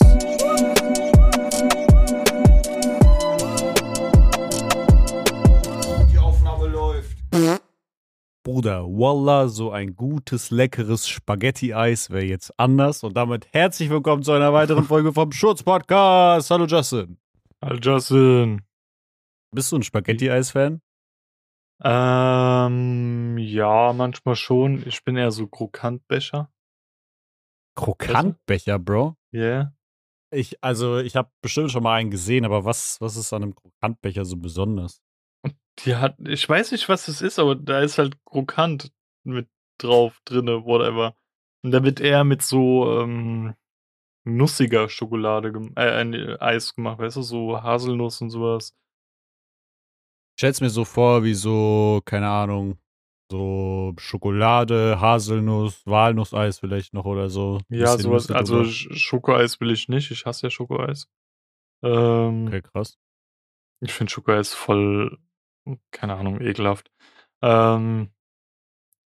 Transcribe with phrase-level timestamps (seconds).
[0.00, 0.04] Die
[6.18, 7.18] Aufnahme läuft.
[8.42, 13.04] Bruder, Wallah, so ein gutes, leckeres Spaghetti-Eis wäre jetzt anders.
[13.04, 16.50] Und damit herzlich willkommen zu einer weiteren Folge vom Schutz-Podcast.
[16.50, 17.18] Hallo Justin.
[17.62, 18.62] Hallo Justin.
[19.54, 20.80] Bist du ein Spaghetti-Eis-Fan?
[21.84, 24.82] Ähm, ja, manchmal schon.
[24.86, 26.50] Ich bin eher so Krokantbecher.
[27.74, 29.16] Krokantbecher, Bro?
[29.32, 29.40] Ja.
[29.40, 29.74] Yeah.
[30.34, 33.54] Ich, also, ich habe bestimmt schon mal einen gesehen, aber was, was ist an einem
[33.54, 35.02] Krokantbecher so besonders?
[35.80, 38.92] Die hat, ich weiß nicht, was es ist, aber da ist halt Krokant
[39.24, 41.16] mit drauf, drinne, whatever.
[41.62, 43.54] Und da wird eher mit so ähm,
[44.24, 48.74] nussiger Schokolade, äh, Eis gemacht, weißt du, so Haselnuss und sowas.
[50.38, 52.78] Stell's mir so vor, wie so, keine Ahnung,
[53.32, 57.60] so Schokolade, Haselnuss, Walnusseis vielleicht noch oder so.
[57.68, 61.08] Ja, sowas, also Schokoeis will ich nicht, ich hasse ja Schokoeis.
[61.82, 62.98] Ähm, okay, krass.
[63.80, 65.18] Ich finde Schokoeis voll
[65.90, 66.90] keine Ahnung, ekelhaft.
[67.42, 68.10] Ähm,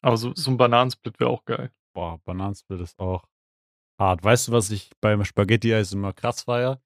[0.03, 1.71] aber so, so ein Bananensplit wäre auch geil.
[1.95, 3.25] Boah, Bananensplit ist auch
[3.99, 4.23] hart.
[4.23, 6.81] Weißt du, was ich beim Spaghetti-Eis immer krass feier?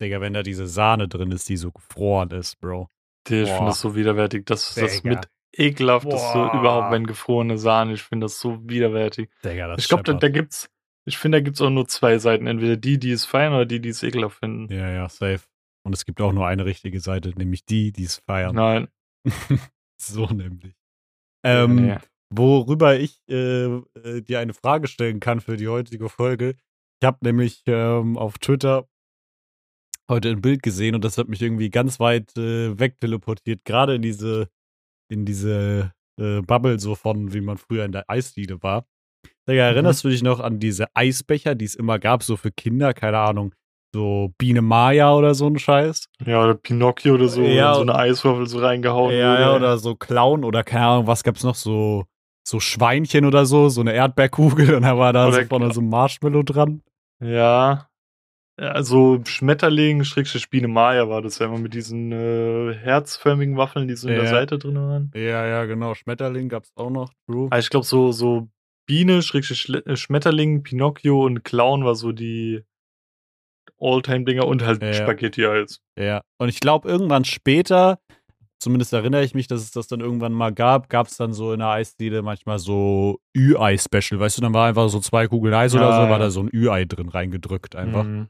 [0.00, 2.88] Digga, wenn da diese Sahne drin ist, die so gefroren ist, Bro.
[3.28, 4.46] Die, ich finde das so widerwärtig.
[4.46, 6.14] Das, das mit ekelhaft Boah.
[6.14, 7.94] ist so überhaupt, wenn gefrorene Sahne.
[7.94, 9.30] Ich finde das so widerwärtig.
[9.44, 10.70] Digga, das ich glaube, da, da gibt's,
[11.04, 12.46] ich finde, da gibt's auch nur zwei Seiten.
[12.46, 14.72] Entweder die, die es feiern oder die, die es ekelhaft finden.
[14.72, 15.40] Ja, ja, safe.
[15.84, 18.54] Und es gibt auch nur eine richtige Seite, nämlich die, die es feiern.
[18.54, 18.88] Nein,
[19.96, 20.74] so nämlich.
[21.44, 22.00] Ähm, ja, nee.
[22.30, 26.56] Worüber ich äh, äh, dir eine Frage stellen kann für die heutige Folge.
[27.00, 28.86] Ich habe nämlich ähm, auf Twitter
[30.10, 34.02] heute ein Bild gesehen und das hat mich irgendwie ganz weit äh, wegteleportiert, gerade in
[34.02, 34.50] diese,
[35.08, 38.84] in diese äh, Bubble so von, wie man früher in der Eisdiele war.
[39.48, 39.74] Digga, mhm.
[39.74, 40.08] erinnerst mhm.
[40.08, 43.54] du dich noch an diese Eisbecher, die es immer gab, so für Kinder, keine Ahnung,
[43.94, 46.08] so Biene Maya oder so ein Scheiß.
[46.24, 49.42] Ja, oder Pinocchio oder so, ja, so eine Eiswürfel so reingehauen ja, wurde.
[49.42, 52.04] Ja, oder so Clown oder keine Ahnung, was gab's noch, so,
[52.46, 55.88] so Schweinchen oder so, so eine Erdbeerkugel und da war da so vorne so ein
[55.88, 56.82] Marshmallow dran.
[57.20, 57.87] Ja.
[58.58, 63.94] Also Schmetterling, Schrägstrich Biene Maya war das ja immer mit diesen äh, herzförmigen Waffeln, die
[63.94, 65.12] so in der Seite drin waren.
[65.14, 65.94] Ja, ja, genau.
[65.94, 67.12] Schmetterling gab's auch noch.
[67.26, 67.46] True.
[67.50, 68.48] Also ich glaube, so, so
[68.86, 72.64] Biene, Schrägstrich äh, Schmetterling, Pinocchio und Clown war so die
[73.80, 74.92] Alltime-Dinger und halt ja.
[74.92, 75.80] Spaghetti-Eis.
[75.96, 78.00] Ja, und ich glaube, irgendwann später,
[78.58, 81.52] zumindest erinnere ich mich, dass es das dann irgendwann mal gab, gab es dann so
[81.52, 84.18] in der Eisdiele manchmal so Ü-Ei-Special.
[84.18, 86.10] Weißt du, dann war einfach so zwei Kugeln Eis ja, oder so, ja.
[86.10, 88.02] war da so ein Ü-Ei drin reingedrückt einfach.
[88.02, 88.26] Mhm.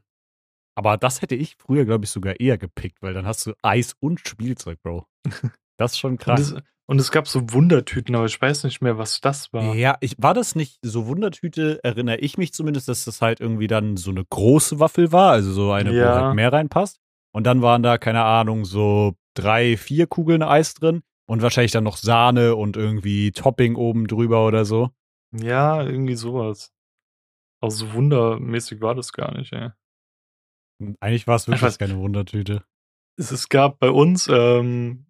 [0.79, 3.97] Aber das hätte ich früher, glaube ich, sogar eher gepickt, weil dann hast du Eis
[3.99, 5.05] und Spielzeug, Bro.
[5.77, 6.55] Das ist schon krass.
[6.87, 9.75] Und es gab so Wundertüten, aber ich weiß nicht mehr, was das war.
[9.75, 13.67] Ja, ich, war das nicht so Wundertüte, erinnere ich mich zumindest, dass das halt irgendwie
[13.67, 16.03] dann so eine große Waffel war, also so eine, ja.
[16.03, 16.99] wo halt mehr reinpasst.
[17.33, 21.83] Und dann waren da, keine Ahnung, so drei, vier Kugeln Eis drin und wahrscheinlich dann
[21.83, 24.91] noch Sahne und irgendwie Topping oben drüber oder so.
[25.33, 26.73] Ja, irgendwie sowas.
[27.61, 29.71] Also so wundermäßig war das gar nicht, ey.
[30.99, 32.63] Eigentlich war es wirklich keine Wundertüte.
[33.17, 35.05] Es, es gab bei uns ähm,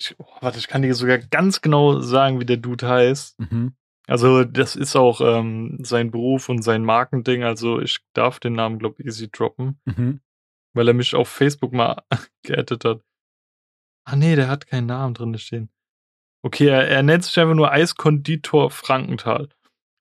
[0.00, 3.38] ich, oh, warte, ich kann dir sogar ganz genau sagen, wie der Dude heißt.
[3.38, 3.76] Mhm.
[4.06, 7.42] Also, das ist auch ähm, sein Beruf und sein Markending.
[7.42, 9.80] Also, ich darf den Namen, glaube ich, easy droppen.
[9.84, 10.20] Mhm.
[10.74, 12.02] Weil er mich auf Facebook mal
[12.42, 13.02] geaddet hat.
[14.04, 15.70] Ah, nee, der hat keinen Namen drin stehen.
[16.42, 19.48] Okay, er, er nennt sich einfach nur Eiskonditor Frankenthal.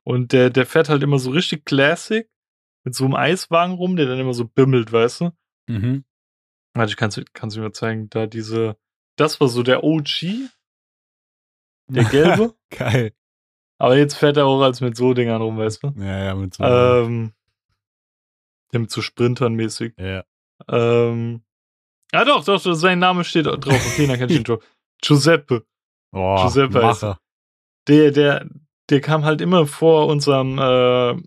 [0.06, 2.30] Und der, der fährt halt immer so richtig classic
[2.84, 5.32] mit so einem Eiswagen rum, der dann immer so bimmelt, weißt du?
[5.68, 6.04] Mhm.
[6.74, 8.10] Warte, ich kann es dir mal zeigen.
[8.10, 8.78] Da diese,
[9.16, 10.50] das war so der OG.
[11.88, 12.56] Der gelbe.
[12.70, 13.14] Geil.
[13.78, 15.94] Aber jetzt fährt er auch als mit so Dingern rum, weißt du?
[15.98, 16.64] Ja, ja, mit so.
[16.64, 17.34] Ähm,
[18.72, 19.94] mit so Sprintern mäßig.
[19.98, 20.24] Ja.
[20.68, 21.44] Ähm,
[22.14, 23.66] ja, doch, doch, sein Name steht drauf.
[23.66, 24.64] Okay, dann kann ich den Job.
[25.02, 25.66] Giuseppe.
[26.12, 27.20] Oh, Giuseppe Macher.
[27.88, 28.48] Der, der,
[28.90, 31.22] der kam halt immer vor unserem, äh,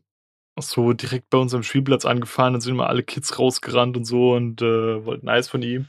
[0.62, 2.55] so direkt bei unserem Spielplatz angefahren.
[2.55, 5.88] Dann sind immer alle Kids rausgerannt und so und äh, wollten Eis von ihm.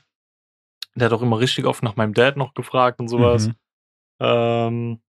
[0.95, 3.47] Der hat auch immer richtig oft nach meinem Dad noch gefragt und sowas.
[3.47, 3.55] Mhm.
[4.19, 5.01] Ähm,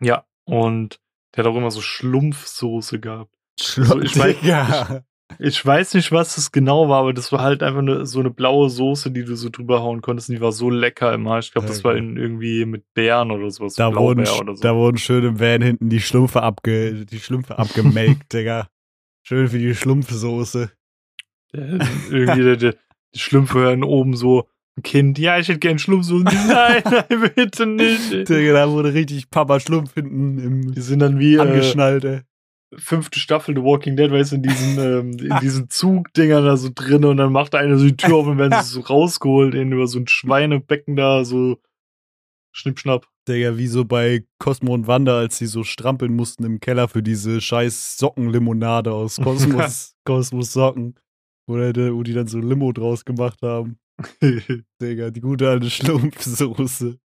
[0.00, 1.00] ja, und
[1.34, 3.34] der hat auch immer so Schlumpfsoße gehabt.
[3.60, 4.96] Schlumpf, also ich, ja.
[4.98, 5.02] ich,
[5.38, 8.30] ich, weiß nicht, was das genau war, aber das war halt einfach eine, so eine
[8.30, 10.28] blaue Soße, die du so drüber hauen konntest.
[10.28, 11.38] Und die war so lecker immer.
[11.38, 13.74] Ich glaube, das war in, irgendwie mit Beeren oder sowas.
[13.74, 14.42] Da wurden, so.
[14.42, 18.68] da wurden schön im Van hinten die Schlumpfe, abge, die Schlumpfe abgemelkt, Digga.
[19.22, 20.70] Schön für die Schlumpfsoße.
[21.52, 22.74] irgendwie der, der,
[23.14, 26.06] die Schlümpfe hören oben so, ein Kind, ja, ich hätte gern Schlumpf.
[26.06, 28.28] So, nein, nein, bitte nicht.
[28.28, 32.20] Digga, da wurde richtig Papa Schlumpf hinten im Die sind dann wie, äh, angeschnallt, ey.
[32.76, 36.70] Fünfte Staffel The Walking Dead, weißt du, in diesen, ähm, in diesen Zugdingern da so
[36.74, 39.72] drin und dann macht einer so die Tür auf und werden sie so rausgeholt in
[39.72, 41.58] über so ein Schweinebecken da, so
[42.52, 43.06] Schnippschnapp.
[43.28, 47.02] Digga, wie so bei Cosmo und Wanda, als sie so strampeln mussten im Keller für
[47.02, 50.94] diese scheiß Sockenlimonade aus Kosmos, Kosmos Socken.
[51.46, 53.78] Wo, wo die dann so Limo draus gemacht haben.
[54.80, 56.98] Digga, die gute alte Schlumpfsoße.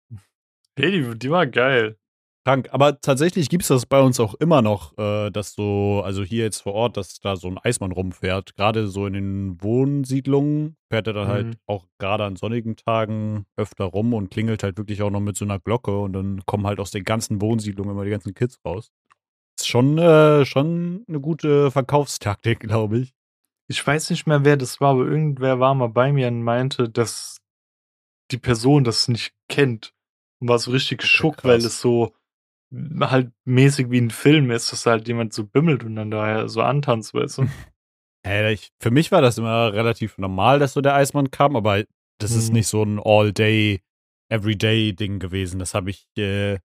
[0.77, 1.97] Hey, die, die war geil.
[2.45, 2.69] Krank.
[2.73, 6.45] Aber tatsächlich gibt es das bei uns auch immer noch, äh, dass so, also hier
[6.45, 8.55] jetzt vor Ort, dass da so ein Eismann rumfährt.
[8.57, 11.49] Gerade so in den Wohnsiedlungen fährt er dann halt mhm.
[11.49, 15.37] halt auch gerade an sonnigen Tagen öfter rum und klingelt halt wirklich auch noch mit
[15.37, 18.59] so einer Glocke und dann kommen halt aus den ganzen Wohnsiedlungen immer die ganzen Kids
[18.65, 18.93] raus.
[19.59, 23.15] Ist schon, äh, schon eine gute Verkaufstaktik, glaube ich.
[23.67, 26.91] Ich weiß nicht mehr, wer das war, aber irgendwer war mal bei mir und meinte,
[26.91, 27.39] dass
[28.31, 29.95] die Person das nicht kennt.
[30.41, 32.13] Und war so richtig schock, weil es so
[33.01, 36.63] halt mäßig wie ein Film ist, dass halt jemand so bimmelt und dann daher so
[36.63, 37.49] antanzt, weißt du?
[38.27, 41.85] Hey, ich, für mich war das immer relativ normal, dass so der Eismann kam, aber
[42.19, 42.39] das mhm.
[42.39, 43.83] ist nicht so ein All-Day,
[44.31, 45.59] Everyday-Ding gewesen.
[45.59, 46.59] Das habe ich, äh,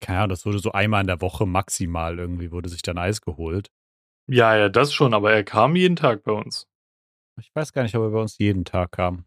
[0.00, 3.20] keine Ahnung, das wurde so einmal in der Woche maximal irgendwie, wurde sich dann Eis
[3.20, 3.70] geholt.
[4.28, 6.66] Ja, ja, das schon, aber er kam jeden Tag bei uns.
[7.38, 9.26] Ich weiß gar nicht, ob er bei uns jeden Tag kam.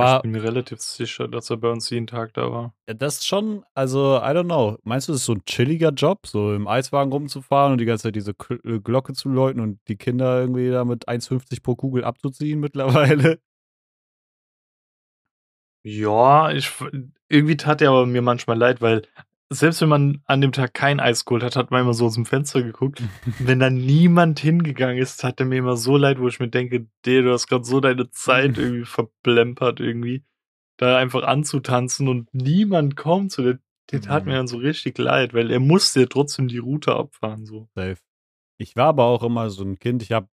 [0.00, 2.74] Aber ich bin mir relativ sicher, dass er bei uns jeden Tag da war.
[2.88, 4.78] Ja, das ist schon, also, I don't know.
[4.84, 8.04] Meinst du, das ist so ein chilliger Job, so im Eiswagen rumzufahren und die ganze
[8.04, 8.32] Zeit diese
[8.64, 13.40] äh, Glocke zu läuten und die Kinder irgendwie da mit 1,50 pro Kugel abzuziehen mittlerweile?
[15.88, 16.68] Ja, ich,
[17.28, 19.02] irgendwie tat er aber mir manchmal leid, weil
[19.48, 22.14] selbst wenn man an dem Tag kein Eis geholt hat, hat man immer so aus
[22.14, 23.02] dem Fenster geguckt.
[23.38, 26.88] wenn da niemand hingegangen ist, hat er mir immer so leid, wo ich mir denke,
[27.04, 30.24] der, du hast gerade so deine Zeit irgendwie verplempert irgendwie,
[30.76, 33.58] da einfach anzutanzen und niemand kommt zu der,
[33.92, 34.30] der tat mhm.
[34.30, 37.68] mir dann so richtig leid, weil er musste trotzdem die Route abfahren so.
[37.74, 37.98] Safe.
[38.58, 40.28] Ich war aber auch immer so ein Kind, ich habe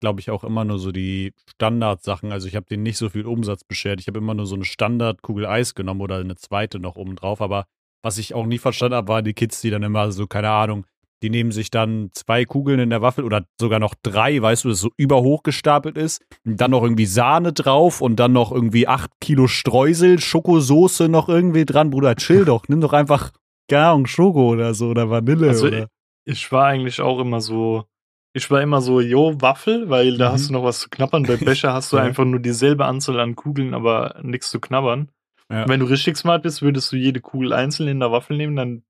[0.00, 3.26] glaube ich auch immer nur so die Standardsachen, also ich habe denen nicht so viel
[3.26, 4.00] Umsatz beschert.
[4.00, 7.42] Ich habe immer nur so eine Standardkugel Eis genommen oder eine zweite noch oben drauf,
[7.42, 7.66] aber
[8.02, 10.86] was ich auch nie verstanden habe, waren die Kids, die dann immer so, keine Ahnung,
[11.22, 14.70] die nehmen sich dann zwei Kugeln in der Waffel oder sogar noch drei, weißt du,
[14.70, 16.22] das so überhoch gestapelt ist.
[16.46, 21.28] Und dann noch irgendwie Sahne drauf und dann noch irgendwie acht Kilo Streusel, Schokosoße noch
[21.28, 21.90] irgendwie dran.
[21.90, 22.64] Bruder, chill doch.
[22.68, 23.32] Nimm doch einfach,
[23.68, 25.48] keine Ahnung, Schoko oder so oder Vanille.
[25.48, 25.88] Also oder.
[26.24, 27.84] Ich war eigentlich auch immer so,
[28.32, 30.32] ich war immer so, jo, Waffel, weil da mhm.
[30.32, 31.24] hast du noch was zu knabbern.
[31.24, 35.10] Bei Becher hast du einfach nur dieselbe Anzahl an Kugeln, aber nichts zu knabbern.
[35.50, 35.68] Ja.
[35.68, 38.84] Wenn du richtig smart bist, würdest du jede Kugel einzeln in der Waffel nehmen, dann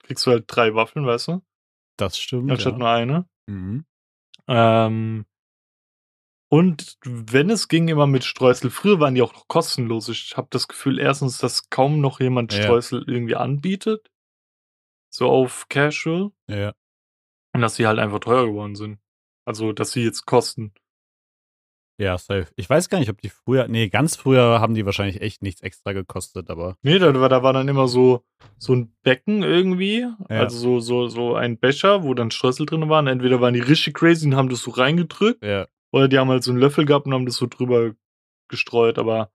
[0.00, 1.42] kriegst du halt drei Waffeln, weißt du?
[1.96, 2.50] Das stimmt.
[2.50, 2.78] Anstatt ja.
[2.78, 3.28] nur eine.
[3.46, 3.84] Mhm.
[4.48, 5.24] Ähm,
[6.50, 8.70] und wenn es ging, immer mit Streusel.
[8.70, 10.08] Früher waren die auch noch kostenlos.
[10.08, 12.62] Ich habe das Gefühl, erstens, dass kaum noch jemand ja.
[12.62, 14.10] Streusel irgendwie anbietet.
[15.10, 16.30] So auf Casual.
[16.48, 16.74] Ja.
[17.52, 18.98] Und dass sie halt einfach teuer geworden sind.
[19.44, 20.74] Also, dass sie jetzt kosten.
[21.98, 22.48] Ja, safe.
[22.56, 25.60] Ich weiß gar nicht, ob die früher, nee, ganz früher haben die wahrscheinlich echt nichts
[25.60, 26.76] extra gekostet, aber.
[26.82, 28.24] Nee, da, da war dann immer so,
[28.58, 30.16] so ein Becken irgendwie, ja.
[30.28, 33.06] also so, so, so ein Becher, wo dann Strössel drin waren.
[33.06, 35.68] Entweder waren die richtig crazy und haben das so reingedrückt, ja.
[35.92, 37.92] oder die haben halt so einen Löffel gehabt und haben das so drüber
[38.48, 39.30] gestreut, aber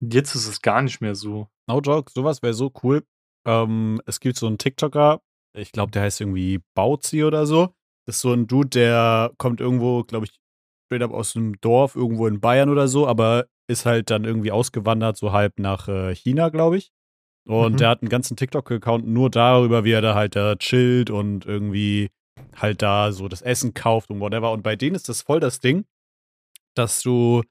[0.00, 1.48] jetzt ist es gar nicht mehr so.
[1.68, 3.04] No joke, sowas wäre so cool.
[3.46, 5.20] Ähm, es gibt so einen TikToker,
[5.54, 7.74] ich glaube, der heißt irgendwie Bauzi oder so.
[8.06, 10.41] Das ist so ein Dude, der kommt irgendwo, glaube ich,
[10.92, 14.52] straight up aus einem Dorf irgendwo in Bayern oder so, aber ist halt dann irgendwie
[14.52, 16.92] ausgewandert, so halb nach äh, China, glaube ich.
[17.46, 17.76] Und mhm.
[17.78, 22.10] der hat einen ganzen TikTok-Account nur darüber, wie er da halt da chillt und irgendwie
[22.54, 24.52] halt da so das Essen kauft und whatever.
[24.52, 25.84] Und bei denen ist das voll das Ding,
[26.74, 27.42] dass du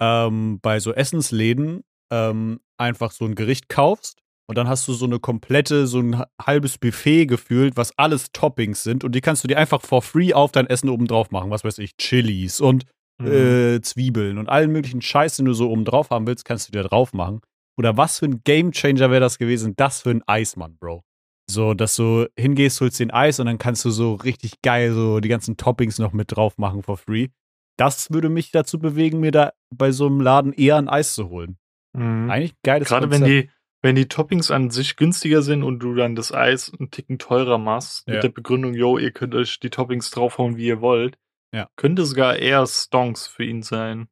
[0.00, 4.19] ähm, bei so Essensläden ähm, einfach so ein Gericht kaufst
[4.50, 8.82] und dann hast du so eine komplette, so ein halbes Buffet gefühlt, was alles Toppings
[8.82, 9.04] sind.
[9.04, 11.52] Und die kannst du dir einfach for free auf dein Essen oben drauf machen.
[11.52, 12.84] Was weiß ich, Chilis und
[13.18, 13.28] mhm.
[13.28, 16.72] äh, Zwiebeln und allen möglichen Scheiß, den du so oben drauf haben willst, kannst du
[16.72, 17.42] dir drauf machen.
[17.78, 19.74] Oder was für ein Gamechanger wäre das gewesen?
[19.76, 21.04] Das für ein Eismann, Bro.
[21.48, 25.20] So, dass du hingehst, holst den Eis und dann kannst du so richtig geil so
[25.20, 27.28] die ganzen Toppings noch mit drauf machen for free.
[27.76, 31.28] Das würde mich dazu bewegen, mir da bei so einem Laden eher ein Eis zu
[31.28, 31.56] holen.
[31.92, 32.28] Mhm.
[32.28, 33.22] Eigentlich geiles Gerade Konzept.
[33.22, 33.50] wenn die,
[33.82, 37.58] wenn die Toppings an sich günstiger sind und du dann das Eis einen Ticken teurer
[37.58, 38.14] machst, ja.
[38.14, 41.18] mit der Begründung, yo, ihr könnt euch die Toppings draufhauen, wie ihr wollt,
[41.54, 41.68] ja.
[41.76, 44.08] könnte sogar eher Stonks für ihn sein.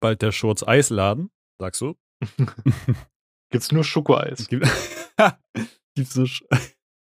[0.00, 1.96] Bald der Schurz Eisladen, sagst du?
[3.50, 4.48] Gibt's nur Schokoeis.
[4.48, 4.66] Gibt,
[5.94, 6.42] Gibt's nur Sch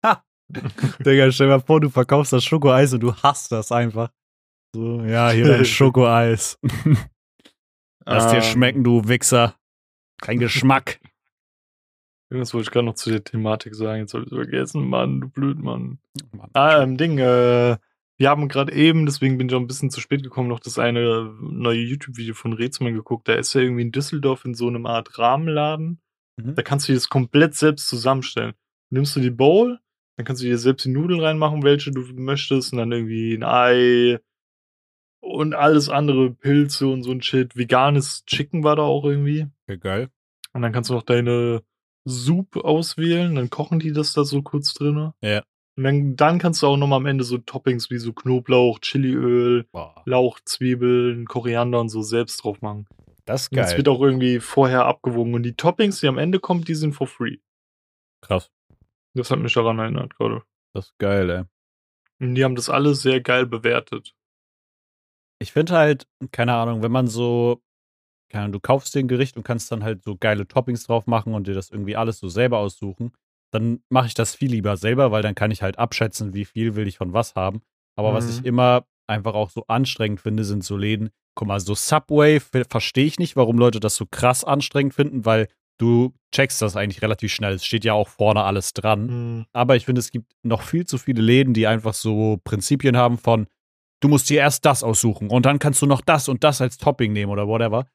[1.06, 4.12] Digga, stell dir mal vor, du verkaufst das Schokoeis und du hast das einfach.
[4.76, 6.58] So, ja, hier dein Schokoeis.
[8.06, 8.44] Lass dir ähm.
[8.44, 9.56] schmecken, du Wichser.
[10.22, 11.00] Kein Geschmack.
[12.32, 14.00] Irgendwas wollte ich gerade noch zu der Thematik sagen.
[14.00, 16.00] Jetzt habe ich es vergessen, Mann, du Blödmann.
[16.32, 16.50] Mann.
[16.54, 17.76] Ah, ähm, Ding, äh,
[18.18, 20.80] wir haben gerade eben, deswegen bin ich auch ein bisschen zu spät gekommen, noch das
[20.80, 23.28] eine neue YouTube-Video von Rätsmann geguckt.
[23.28, 26.00] Da ist er irgendwie in Düsseldorf in so einem Art Rahmenladen.
[26.38, 26.56] Mhm.
[26.56, 28.54] Da kannst du dir das komplett selbst zusammenstellen.
[28.92, 29.80] Nimmst du die Bowl,
[30.16, 33.44] dann kannst du dir selbst die Nudeln reinmachen, welche du möchtest, und dann irgendwie ein
[33.44, 34.20] Ei
[35.20, 37.58] und alles andere, Pilze und so ein Shit.
[37.58, 39.48] Veganes Chicken war da auch irgendwie.
[39.68, 40.10] Okay, geil.
[40.54, 41.64] Und dann kannst du noch deine
[42.08, 45.12] Soup auswählen, dann kochen die das da so kurz drin.
[45.22, 45.44] Ja.
[45.78, 49.66] Und dann, dann kannst du auch nochmal am Ende so Toppings wie so Knoblauch, Chiliöl,
[49.72, 50.02] Boah.
[50.06, 52.88] Lauch, Zwiebeln, Koriander und so selbst drauf machen.
[53.26, 53.64] Das ist geil.
[53.64, 55.34] Das wird auch irgendwie vorher abgewogen.
[55.34, 57.38] Und die Toppings, die am Ende kommen, die sind for free.
[58.22, 58.52] Krass.
[59.14, 60.44] Das hat mich daran erinnert gerade.
[60.74, 61.44] Das ist geil, ey.
[62.20, 64.14] Und die haben das alle sehr geil bewertet.
[65.40, 67.64] Ich finde halt, keine Ahnung, wenn man so
[68.32, 71.06] keine Ahnung, du kaufst dir ein Gericht und kannst dann halt so geile Toppings drauf
[71.06, 73.12] machen und dir das irgendwie alles so selber aussuchen,
[73.52, 76.76] dann mache ich das viel lieber selber, weil dann kann ich halt abschätzen, wie viel
[76.76, 77.62] will ich von was haben.
[77.98, 78.16] Aber mhm.
[78.16, 78.48] was ich mhm.
[78.48, 81.10] immer einfach auch so anstrengend finde, sind so Läden.
[81.36, 85.48] Guck mal, so Subway verstehe ich nicht, warum Leute das so krass anstrengend finden, weil
[85.78, 87.56] du checkst das eigentlich relativ schnell.
[87.56, 89.08] Es steht ja auch vorne alles dran.
[89.08, 89.46] Mhm.
[89.52, 93.18] Aber ich finde, es gibt noch viel zu viele Läden, die einfach so Prinzipien haben
[93.18, 93.48] von,
[94.00, 96.78] du musst dir erst das aussuchen und dann kannst du noch das und das als
[96.78, 97.86] Topping nehmen oder whatever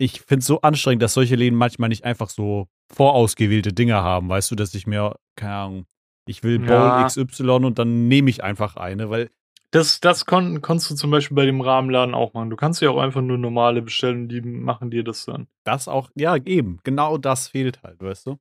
[0.00, 4.30] ich finde es so anstrengend, dass solche Läden manchmal nicht einfach so vorausgewählte Dinge haben.
[4.30, 5.86] Weißt du, dass ich mir, keine Ahnung,
[6.26, 7.06] ich will Bowl ja.
[7.06, 9.30] XY und dann nehme ich einfach eine, weil.
[9.72, 12.48] Das, das kon konntest du zum Beispiel bei dem Rahmenladen auch machen.
[12.48, 15.48] Du kannst ja auch einfach nur normale bestellen, die machen dir das dann.
[15.64, 16.80] Das auch, ja, eben.
[16.82, 18.38] Genau das fehlt halt, weißt du?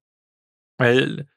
[0.77, 1.27] Weil,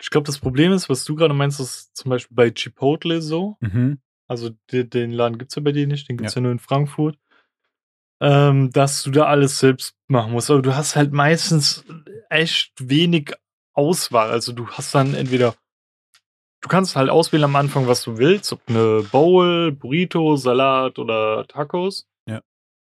[0.00, 3.58] ich glaube, das Problem ist, was du gerade meinst, ist zum Beispiel bei Chipotle so.
[3.60, 4.00] Mhm.
[4.28, 6.40] Also den, den Laden gibt es ja bei dir nicht, den gibt es ja.
[6.40, 7.18] ja nur in Frankfurt
[8.20, 10.50] ähm, dass du da alles selbst machen musst.
[10.50, 11.84] Aber du hast halt meistens
[12.30, 13.32] echt wenig
[13.74, 14.30] Auswahl.
[14.30, 15.54] Also du hast dann entweder,
[16.60, 21.46] du kannst halt auswählen am Anfang, was du willst, ob eine Bowl, Burrito, Salat oder
[21.46, 22.08] Tacos.
[22.26, 22.42] Ja.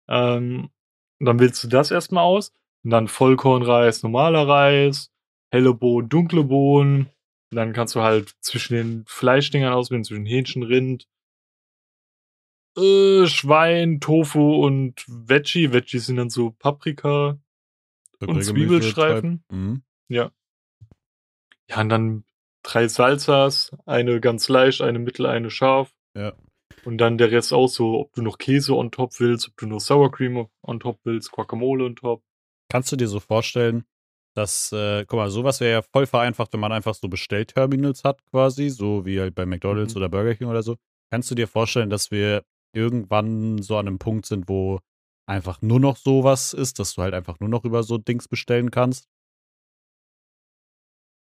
[0.09, 0.71] Ähm,
[1.19, 2.53] dann wählst du das erstmal aus.
[2.85, 5.13] Und dann Vollkornreis, normaler Reis,
[5.53, 7.11] helle Bohnen, dunkle Bohnen.
[7.51, 11.07] Und dann kannst du halt zwischen den Fleischdingern auswählen, zwischen Hähnchen, Rind,
[12.77, 15.73] äh, Schwein, Tofu und Veggie.
[15.73, 17.39] Veggies sind dann so Paprika
[18.21, 19.45] und Zwiebelstreifen.
[19.51, 19.83] Mhm.
[20.09, 20.31] Ja.
[21.69, 22.25] Ja, und dann
[22.63, 25.93] drei Salsas, eine ganz leicht, eine mittel, eine scharf.
[26.17, 26.35] Ja.
[26.85, 29.67] Und dann der Rest auch so, ob du noch Käse on top willst, ob du
[29.67, 32.23] noch Sour Cream on top willst, Guacamole on top.
[32.69, 33.85] Kannst du dir so vorstellen,
[34.35, 38.25] dass, äh, guck mal, sowas wäre ja voll vereinfacht, wenn man einfach so Bestellterminals hat,
[38.25, 39.99] quasi, so wie halt bei McDonalds mhm.
[39.99, 40.77] oder Burger King oder so.
[41.11, 44.81] Kannst du dir vorstellen, dass wir irgendwann so an einem Punkt sind, wo
[45.27, 48.71] einfach nur noch sowas ist, dass du halt einfach nur noch über so Dings bestellen
[48.71, 49.09] kannst.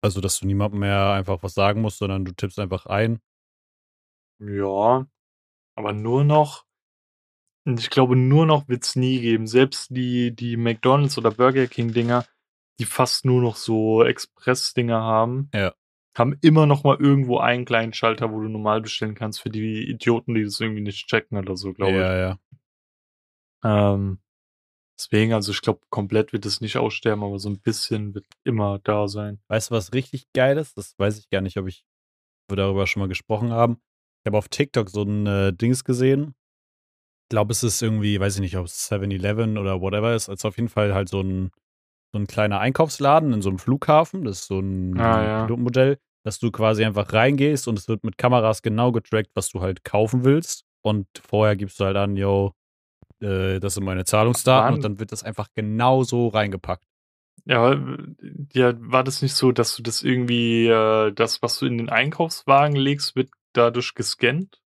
[0.05, 3.21] Also, dass du niemandem mehr einfach was sagen musst, sondern du tippst einfach ein.
[4.41, 5.07] Ja,
[5.77, 6.65] aber nur noch,
[7.65, 9.47] ich glaube, nur noch wird es nie geben.
[9.47, 12.27] Selbst die, die McDonalds oder Burger King-Dinger,
[12.81, 15.73] die fast nur noch so Express-Dinger haben, ja
[16.17, 19.89] haben immer noch mal irgendwo einen kleinen Schalter, wo du normal bestellen kannst für die
[19.89, 22.03] Idioten, die das irgendwie nicht checken oder so, glaube ja, ich.
[22.21, 22.39] Ja,
[23.65, 23.95] ja.
[23.95, 24.19] Ähm,
[24.99, 28.79] deswegen, also ich glaube, komplett wird es nicht aussterben, aber so ein bisschen wird immer
[28.81, 29.41] da sein.
[29.49, 30.77] Weißt du, was richtig geil ist?
[30.77, 31.85] Das weiß ich gar nicht, ob ich
[32.49, 33.79] wir darüber schon mal gesprochen haben.
[34.23, 36.35] Ich habe auf TikTok so ein äh, Dings gesehen.
[37.25, 40.29] Ich glaube, es ist irgendwie, weiß ich nicht, ob es 7-Eleven oder whatever ist.
[40.29, 41.51] Also auf jeden Fall halt so ein
[42.13, 44.25] so ein kleiner Einkaufsladen in so einem Flughafen.
[44.25, 45.97] Das ist so ein ah, ja.
[46.25, 49.83] Dass du quasi einfach reingehst und es wird mit Kameras genau getrackt, was du halt
[49.83, 50.65] kaufen willst.
[50.83, 52.53] Und vorher gibst du halt an, yo,
[53.21, 54.75] äh, das sind meine Zahlungsdaten Mann.
[54.75, 56.85] und dann wird das einfach genau so reingepackt.
[57.45, 57.77] Ja,
[58.53, 61.89] ja, war das nicht so, dass du das irgendwie, äh, das, was du in den
[61.89, 64.61] Einkaufswagen legst, wird dadurch gescannt?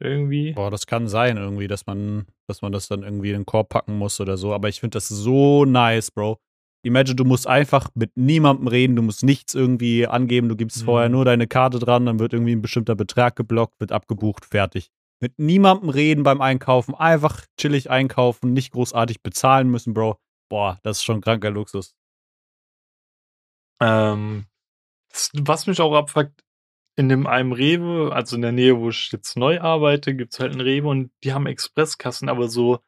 [0.00, 0.52] Irgendwie?
[0.52, 3.68] Boah, das kann sein, irgendwie, dass man, dass man das dann irgendwie in den Korb
[3.68, 4.54] packen muss oder so.
[4.54, 6.38] Aber ich finde das so nice, Bro.
[6.82, 10.86] Imagine, du musst einfach mit niemandem reden, du musst nichts irgendwie angeben, du gibst mhm.
[10.86, 14.90] vorher nur deine Karte dran, dann wird irgendwie ein bestimmter Betrag geblockt, wird abgebucht, fertig.
[15.20, 20.18] Mit niemandem reden beim Einkaufen, einfach chillig einkaufen, nicht großartig bezahlen müssen, Bro.
[20.48, 21.94] Boah, das ist schon kranker Luxus.
[23.80, 24.46] Ähm,
[25.34, 26.42] was mich auch abfuckt,
[26.96, 30.40] in dem einem Rewe, also in der Nähe, wo ich jetzt neu arbeite, gibt es
[30.40, 32.80] halt einen Rewe und die haben Expresskassen, aber so,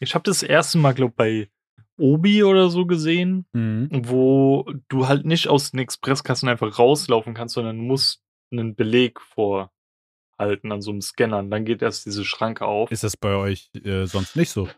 [0.00, 1.50] ich habe das erste Mal, glaube bei
[1.98, 3.88] Obi oder so gesehen, mhm.
[3.92, 10.72] wo du halt nicht aus den Expresskassen einfach rauslaufen kannst, sondern musst einen Beleg vorhalten
[10.72, 11.38] an so einem Scanner.
[11.38, 12.90] Und dann geht erst diese Schranke auf.
[12.90, 14.68] Ist das bei euch äh, sonst nicht so?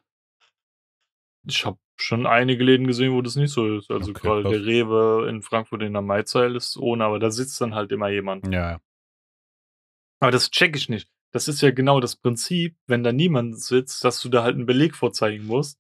[1.47, 3.91] Ich habe schon einige Läden gesehen, wo das nicht so ist.
[3.91, 7.61] Also okay, gerade der Rewe in Frankfurt in der Maizeil ist ohne, aber da sitzt
[7.61, 8.53] dann halt immer jemand.
[8.53, 8.81] Ja.
[10.21, 11.09] Aber das check ich nicht.
[11.33, 14.67] Das ist ja genau das Prinzip, wenn da niemand sitzt, dass du da halt einen
[14.67, 15.79] Beleg vorzeigen musst.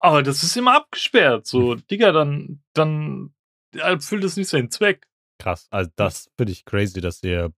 [0.00, 1.46] Aber das ist immer abgesperrt.
[1.46, 1.74] So.
[1.74, 3.34] Digga, dann, dann
[3.72, 5.06] erfüllt es nicht seinen Zweck.
[5.38, 5.66] Krass.
[5.70, 7.52] Also das finde ich crazy, dass ihr,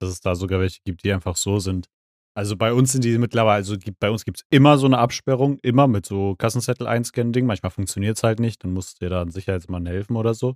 [0.00, 1.88] dass es da sogar welche gibt, die einfach so sind.
[2.34, 5.58] Also bei uns sind die mittlerweile, also bei uns gibt es immer so eine Absperrung,
[5.62, 7.46] immer mit so Kassenzettel einscannen Ding.
[7.46, 10.54] Manchmal funktioniert es halt nicht, dann muss dir da ein Sicherheitsmann helfen oder so.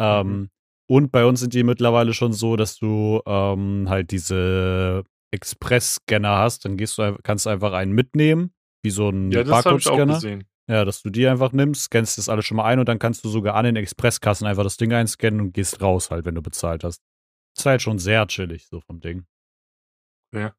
[0.00, 0.50] Ähm, mhm.
[0.88, 6.64] und bei uns sind die mittlerweile schon so, dass du ähm, halt diese Express-Scanner hast,
[6.64, 8.52] dann gehst du, kannst du einfach einen mitnehmen,
[8.84, 10.20] wie so ein ja, Barcode-Scanner.
[10.68, 13.24] Ja, dass du die einfach nimmst, scannst das alles schon mal ein und dann kannst
[13.24, 16.42] du sogar an den Expresskassen einfach das Ding einscannen und gehst raus halt, wenn du
[16.42, 17.00] bezahlt hast.
[17.54, 19.24] Das ist halt schon sehr chillig, so vom Ding.
[20.34, 20.54] Ja.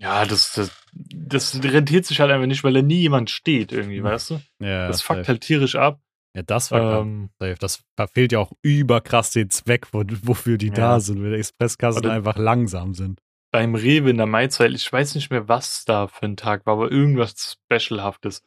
[0.00, 3.98] Ja, das, das, das rentiert sich halt einfach nicht, weil da nie jemand steht irgendwie,
[3.98, 4.04] hm.
[4.04, 4.40] weißt du?
[4.60, 4.88] Ja.
[4.88, 6.00] Das fuckt halt tierisch ab.
[6.36, 7.30] Ja, das war ähm,
[7.60, 10.74] Das verfehlt ja auch überkrass den Zweck, wo, wofür die ja.
[10.74, 13.20] da sind, wenn Expresskassen einfach langsam sind
[13.54, 16.72] beim Rewe in der Maizeit, ich weiß nicht mehr, was da für ein Tag war,
[16.72, 18.42] aber irgendwas Specialhaftes.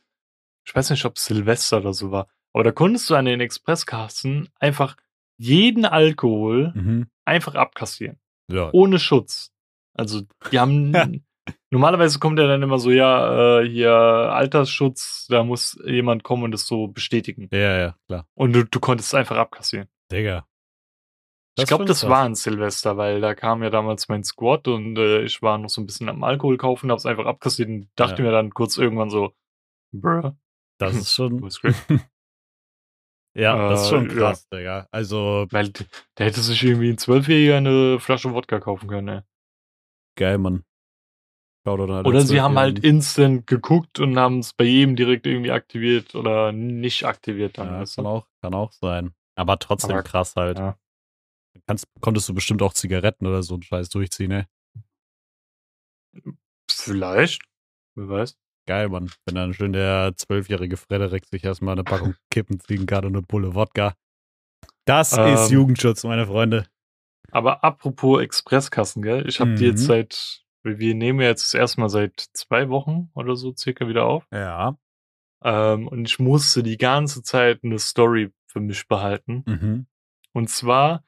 [0.67, 2.27] Ich weiß nicht, ob Silvester oder so war.
[2.53, 4.97] Aber da konntest du an den Expresskassen einfach
[5.37, 7.07] jeden Alkohol mhm.
[7.25, 8.19] einfach abkassieren.
[8.51, 8.69] Ja.
[8.73, 9.51] Ohne Schutz.
[9.93, 10.21] Also,
[10.51, 11.23] die haben.
[11.71, 16.51] normalerweise kommt ja dann immer so, ja, äh, hier Altersschutz, da muss jemand kommen und
[16.51, 17.49] das so bestätigen.
[17.51, 18.27] Ja, ja, klar.
[18.33, 19.87] Und du, du konntest es einfach abkassieren.
[20.11, 20.45] Digga.
[21.55, 22.09] Das ich glaube, das krass.
[22.09, 25.69] war ein Silvester, weil da kam ja damals mein Squad und äh, ich war noch
[25.69, 28.27] so ein bisschen am Alkohol kaufen, hab's einfach abkassiert und dachte ja.
[28.27, 29.33] mir dann kurz irgendwann so,
[29.91, 30.33] bruh.
[30.77, 31.39] Das ist schon.
[33.35, 34.57] ja, das ist schon äh, krass, ja.
[34.57, 34.87] Digga.
[34.91, 35.47] Also.
[35.51, 35.69] Weil
[36.17, 39.21] der hätte sich irgendwie in Zwölfjähriger eine Flasche Wodka kaufen können, ey.
[40.15, 40.63] Geil, Mann.
[41.67, 46.53] Oder sie haben halt instant geguckt und haben es bei jedem direkt irgendwie aktiviert oder
[46.53, 47.67] nicht aktiviert dann.
[47.67, 49.13] Ja, kann, auch, kann auch sein.
[49.35, 50.59] Aber trotzdem Aber, krass halt.
[50.59, 50.77] Ja.
[51.65, 54.47] Kannst, konntest du bestimmt auch Zigaretten oder so einen Scheiß durchziehen, ne?
[56.71, 57.43] Vielleicht.
[57.95, 58.37] Wer weiß.
[58.67, 59.09] Geil, Mann.
[59.25, 63.25] Wenn dann schön der zwölfjährige Frederik sich erstmal eine Packung Kippen ziehen kann und eine
[63.25, 63.93] Pulle Wodka.
[64.85, 66.67] Das ähm, ist Jugendschutz, meine Freunde.
[67.31, 69.27] Aber apropos Expresskassen, gell?
[69.27, 69.55] Ich habe mhm.
[69.55, 69.87] die jetzt mhm.
[69.87, 74.05] seit, wir nehmen ja jetzt das erste Mal seit zwei Wochen oder so circa wieder
[74.05, 74.25] auf.
[74.33, 74.77] Ja.
[75.43, 79.43] Ähm, und ich musste die ganze Zeit eine Story für mich behalten.
[79.45, 79.87] Mhm.
[80.33, 81.03] Und zwar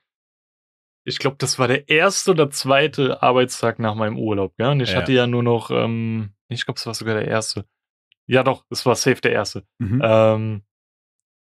[1.04, 4.72] ich glaube, das war der erste oder zweite Arbeitstag nach meinem Urlaub, ja.
[4.72, 4.98] Und ich ja.
[4.98, 7.66] hatte ja nur noch, ähm, ich glaube, es war sogar der erste.
[8.28, 9.64] Ja, doch, es war safe der erste.
[9.80, 10.02] Mhm.
[10.04, 10.62] Ähm,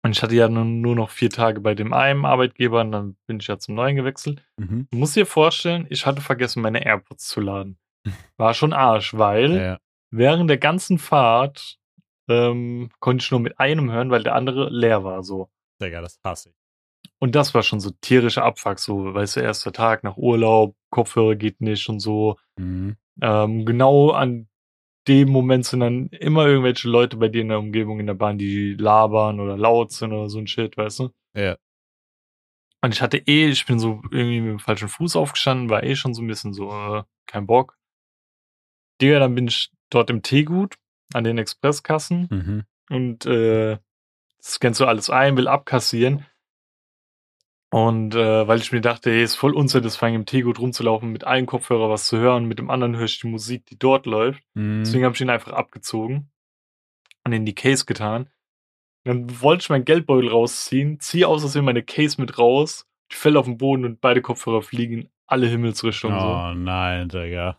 [0.04, 3.16] und ich hatte ja nur, nur, noch vier Tage bei dem einen Arbeitgeber und dann
[3.26, 4.44] bin ich ja zum neuen gewechselt.
[4.56, 4.88] Mhm.
[4.90, 7.78] Du musst dir vorstellen, ich hatte vergessen, meine AirPods zu laden.
[8.36, 9.78] War schon Arsch, weil ja.
[10.10, 11.78] während der ganzen Fahrt
[12.28, 15.50] ähm, konnte ich nur mit einem hören, weil der andere leer war, so.
[15.80, 16.61] Digga, das hasse ich.
[17.22, 21.36] Und das war schon so tierischer Abfuck, so, weißt du, erster Tag nach Urlaub, Kopfhörer
[21.36, 22.36] geht nicht und so.
[22.56, 22.96] Mhm.
[23.20, 24.48] Ähm, genau an
[25.06, 28.38] dem Moment sind dann immer irgendwelche Leute bei dir in der Umgebung in der Bahn,
[28.38, 31.10] die labern oder laut sind oder so ein Shit, weißt du?
[31.36, 31.56] Ja.
[32.80, 35.94] Und ich hatte eh, ich bin so irgendwie mit dem falschen Fuß aufgestanden, war eh
[35.94, 37.78] schon so ein bisschen so, äh, kein Bock.
[39.00, 40.74] Digga, dann bin ich dort im Teegut
[41.14, 42.64] an den Expresskassen mhm.
[42.90, 43.78] und äh,
[44.42, 46.26] scannst du alles ein, will abkassieren.
[47.72, 51.46] Und äh, weil ich mir dachte, ey, ist voll unsatisfying im Teegut rumzulaufen, mit einem
[51.46, 54.42] Kopfhörer was zu hören, mit dem anderen höre ich die Musik, die dort läuft.
[54.52, 54.82] Mhm.
[54.84, 56.30] Deswegen habe ich ihn einfach abgezogen
[57.24, 58.28] und in die Case getan.
[59.04, 63.38] Dann wollte ich meinen Geldbeutel rausziehen, ziehe aus Versehen meine Case mit raus, ich fäll
[63.38, 66.18] auf den Boden und beide Kopfhörer fliegen in alle Himmelsrichtungen.
[66.18, 66.54] Oh so.
[66.54, 67.58] nein, Digga.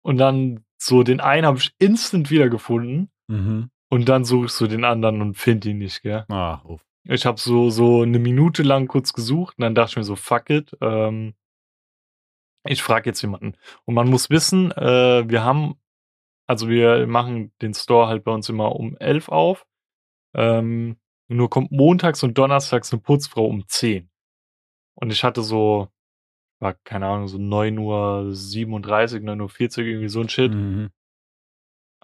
[0.00, 3.68] Und dann so den einen habe ich instant wiedergefunden mhm.
[3.90, 6.24] und dann suche ich so den anderen und finde ihn nicht, gell?
[6.30, 6.82] Ah, uff.
[7.04, 10.16] Ich habe so, so eine Minute lang kurz gesucht und dann dachte ich mir so,
[10.16, 10.76] fuck it.
[10.80, 11.34] Ähm,
[12.64, 13.56] ich frage jetzt jemanden.
[13.84, 15.74] Und man muss wissen, äh, wir haben,
[16.46, 19.66] also wir machen den Store halt bei uns immer um elf auf.
[20.34, 20.96] Ähm,
[21.28, 24.10] nur kommt montags und donnerstags eine Putzfrau um zehn.
[24.94, 25.88] Und ich hatte so,
[26.60, 30.52] war keine Ahnung, so 9 Uhr 37, 9 Uhr 40, irgendwie so ein Shit.
[30.52, 30.90] Mhm.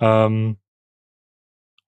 [0.01, 0.59] Ähm,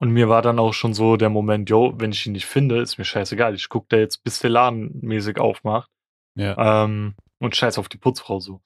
[0.01, 2.81] und mir war dann auch schon so der Moment, yo, wenn ich ihn nicht finde,
[2.81, 3.55] ist mir scheißegal.
[3.55, 5.91] Ich gucke da jetzt, bis der Laden mäßig aufmacht.
[6.37, 6.85] Ja.
[6.85, 8.63] Ähm, und scheiß auf die Putzfrau so.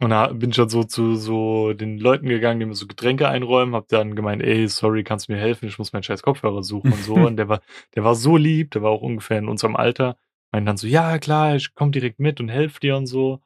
[0.00, 3.28] Und da bin ich dann so zu so den Leuten gegangen, die mir so Getränke
[3.28, 5.66] einräumen, hab dann gemeint, ey, sorry, kannst du mir helfen?
[5.66, 7.14] Ich muss meinen scheiß Kopfhörer suchen und so.
[7.26, 7.60] und der war,
[7.96, 10.16] der war so lieb, der war auch ungefähr in unserem Alter.
[10.52, 13.40] Meint dann so, ja, klar, ich komm direkt mit und helf dir und so.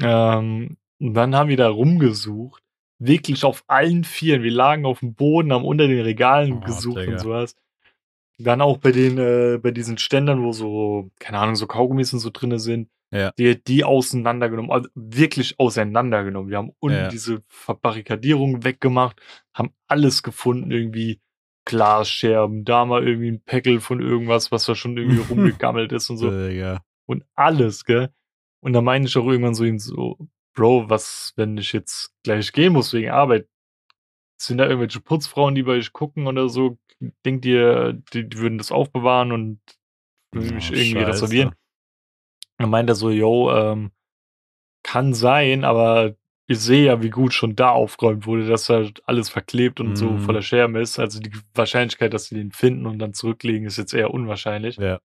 [0.00, 2.63] Ähm, und dann haben wir da rumgesucht
[2.98, 4.42] wirklich auf allen Vieren.
[4.42, 7.12] Wir lagen auf dem Boden, haben unter den Regalen oh, gesucht Digga.
[7.12, 7.56] und sowas.
[8.38, 12.18] Dann auch bei den, äh, bei diesen Ständern, wo so, keine Ahnung, so Kaugummis und
[12.18, 13.32] so drinne sind, ja.
[13.38, 16.50] die, die auseinandergenommen, also wirklich auseinandergenommen.
[16.50, 17.08] Wir haben unten ja.
[17.08, 19.20] diese Verbarrikadierung weggemacht,
[19.54, 21.20] haben alles gefunden, irgendwie
[21.64, 26.18] Glasscherben, da mal irgendwie ein Päckel von irgendwas, was da schon irgendwie rumgegammelt ist und
[26.18, 26.30] so.
[26.30, 26.80] Ja.
[27.06, 28.10] Und alles, gell?
[28.60, 30.18] Und da meine ich auch irgendwann so ihm so,
[30.54, 33.48] Bro, was, wenn ich jetzt gleich gehen muss wegen Arbeit?
[34.36, 36.78] Sind da irgendwelche Putzfrauen, die bei euch gucken oder so?
[37.24, 39.60] Denkt ihr, die, die würden das aufbewahren und
[40.32, 41.06] mich oh, irgendwie Scheiße.
[41.06, 41.54] reservieren?
[42.58, 43.90] Dann meint er so, yo, ähm,
[44.82, 46.14] kann sein, aber
[46.46, 49.96] ich sehe ja, wie gut schon da aufgeräumt wurde, dass halt alles verklebt und mm.
[49.96, 50.44] so voller mhm.
[50.44, 50.98] Scherben ist.
[50.98, 54.76] Also die Wahrscheinlichkeit, dass sie den finden und dann zurücklegen, ist jetzt eher unwahrscheinlich.
[54.76, 55.00] Ja.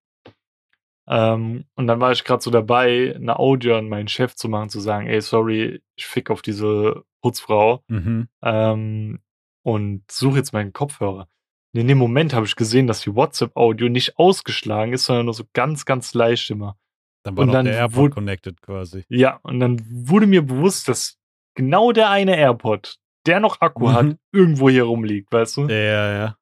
[1.09, 4.69] Ähm, und dann war ich gerade so dabei, eine Audio an meinen Chef zu machen,
[4.69, 8.27] zu sagen, ey, sorry, ich fick auf diese Putzfrau mhm.
[8.43, 9.19] ähm,
[9.63, 11.27] und suche jetzt meinen Kopfhörer.
[11.73, 15.33] Und in dem Moment habe ich gesehen, dass die WhatsApp-Audio nicht ausgeschlagen ist, sondern nur
[15.33, 16.77] so ganz, ganz leicht immer.
[17.23, 19.03] Dann war und dann der AirPod connected quasi.
[19.09, 21.17] Ja, und dann wurde mir bewusst, dass
[21.55, 23.93] genau der eine AirPod, der noch Akku mhm.
[23.93, 25.67] hat, irgendwo hier rumliegt, weißt du?
[25.67, 26.35] Ja, ja.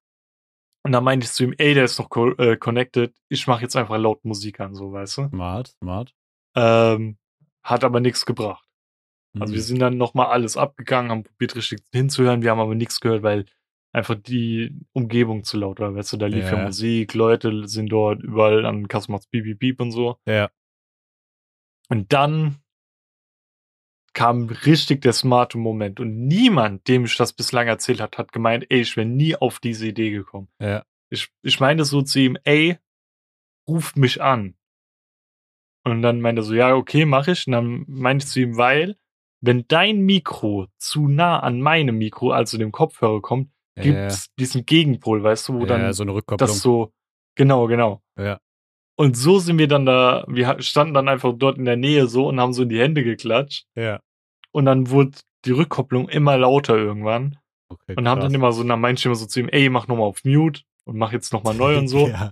[0.87, 3.61] Und dann meinte ich zu ihm, ey, der ist noch co äh, connected, ich mache
[3.61, 5.27] jetzt einfach laut Musik an, so, weißt du?
[5.27, 6.15] Smart, smart.
[6.55, 7.17] Ähm,
[7.61, 8.65] hat aber nichts gebracht.
[9.33, 9.41] Mhm.
[9.41, 9.65] Also wir mhm.
[9.65, 13.47] sind dann nochmal alles abgegangen, haben probiert richtig hinzuhören, wir haben aber nichts gehört, weil
[13.91, 17.89] einfach die Umgebung zu laut war, weißt du, da lief ja, ja Musik, Leute sind
[17.89, 20.15] dort überall an Kasse macht's Beep, Beep, Beep und so.
[20.25, 20.49] Ja.
[21.89, 22.59] Und dann
[24.17, 25.99] kam richtig der smarte Moment.
[25.99, 29.59] Und niemand, dem ich das bislang erzählt hat, hat gemeint, ey, ich wäre nie auf
[29.59, 30.47] diese Idee gekommen.
[30.59, 30.83] Ja.
[31.11, 32.79] Ich, ich meinte so zu ihm, ey,
[33.69, 34.55] ruf mich an.
[35.83, 37.45] Und dann meinte er so, ja, okay, mach ich.
[37.45, 38.97] Und dann meinte ich zu ihm, weil,
[39.39, 44.33] wenn dein Mikro zu nah an meinem Mikro, also dem Kopfhörer kommt, ja, gibt's ja.
[44.39, 46.47] diesen Gegenpol, weißt du, wo ja, dann so eine Rückkopplung.
[46.47, 46.91] das so,
[47.35, 48.01] genau, genau.
[48.17, 48.39] Ja.
[48.95, 52.27] Und so sind wir dann da, wir standen dann einfach dort in der Nähe so
[52.27, 53.67] und haben so in die Hände geklatscht.
[53.75, 54.01] Ja.
[54.57, 55.11] Und dann wurde
[55.45, 57.37] die Rückkopplung immer lauter irgendwann.
[57.69, 59.87] Okay, und haben dann immer so, dann meinte ich immer so zu ihm, ey, mach
[59.87, 62.07] nochmal auf Mute und mach jetzt nochmal neu und so.
[62.07, 62.31] ja.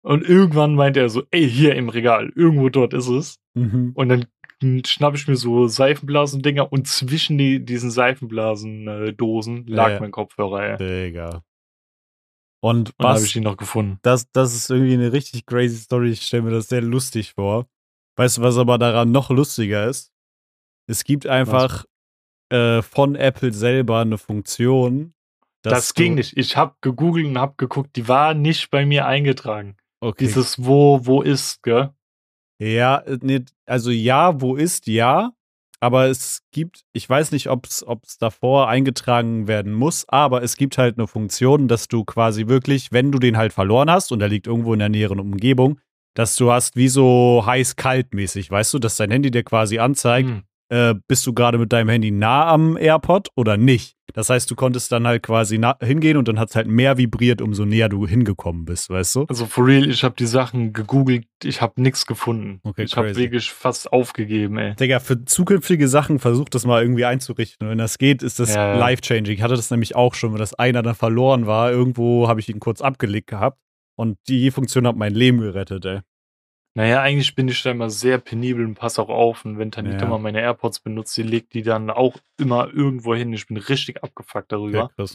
[0.00, 3.36] Und irgendwann meinte er so, ey, hier im Regal, irgendwo dort ist es.
[3.52, 3.92] Mhm.
[3.94, 4.26] Und dann
[4.86, 10.00] schnapp ich mir so Seifenblasen-Dinger und zwischen die, diesen Seifenblasen-Dosen lag ja.
[10.00, 10.76] mein Kopfhörer, ey.
[10.78, 11.42] Digga.
[12.62, 13.98] Und, und habe ich ihn noch gefunden.
[14.00, 16.08] Das, das ist irgendwie eine richtig crazy Story.
[16.12, 17.66] Ich stelle mir das sehr lustig vor.
[18.16, 20.10] Weißt du, was aber daran noch lustiger ist?
[20.90, 21.84] Es gibt einfach
[22.50, 25.14] äh, von Apple selber eine Funktion.
[25.62, 26.36] Das ging nicht.
[26.36, 29.76] Ich habe gegoogelt und habe geguckt, die war nicht bei mir eingetragen.
[30.00, 30.24] Okay.
[30.24, 31.90] Dieses wo, wo ist, gell?
[32.58, 35.30] Ja, äh, nee, also ja, wo ist, ja.
[35.78, 40.76] Aber es gibt, ich weiß nicht, ob es davor eingetragen werden muss, aber es gibt
[40.76, 44.28] halt eine Funktion, dass du quasi wirklich, wenn du den halt verloren hast und er
[44.28, 45.78] liegt irgendwo in der näheren Umgebung,
[46.14, 50.28] dass du hast wie so heiß-kalt mäßig, weißt du, dass dein Handy dir quasi anzeigt,
[50.28, 53.96] hm äh, bist du gerade mit deinem Handy nah am AirPod oder nicht.
[54.14, 57.40] Das heißt, du konntest dann halt quasi hingehen und dann hat es halt mehr vibriert,
[57.40, 59.26] umso näher du hingekommen bist, weißt du?
[59.28, 62.60] Also for real, ich habe die Sachen gegoogelt, ich habe nichts gefunden.
[62.64, 64.74] Okay, ich habe wirklich fast aufgegeben, ey.
[64.74, 67.66] Digga, für zukünftige Sachen versuch das mal irgendwie einzurichten.
[67.66, 69.34] Und wenn das geht, ist das ja, life-changing.
[69.34, 71.70] Ich hatte das nämlich auch schon, wenn das einer dann verloren war.
[71.70, 73.58] Irgendwo habe ich ihn kurz abgelegt gehabt.
[73.96, 76.00] Und die Funktion hat mein Leben gerettet, ey.
[76.74, 79.44] Naja, eigentlich bin ich da immer sehr penibel und passe auch auf.
[79.44, 80.06] Und wenn Tanita ja.
[80.06, 83.32] mal meine AirPods benutzt, sie legt die dann auch immer irgendwo hin.
[83.32, 84.90] Ich bin richtig abgefuckt darüber.
[84.96, 85.06] Ja,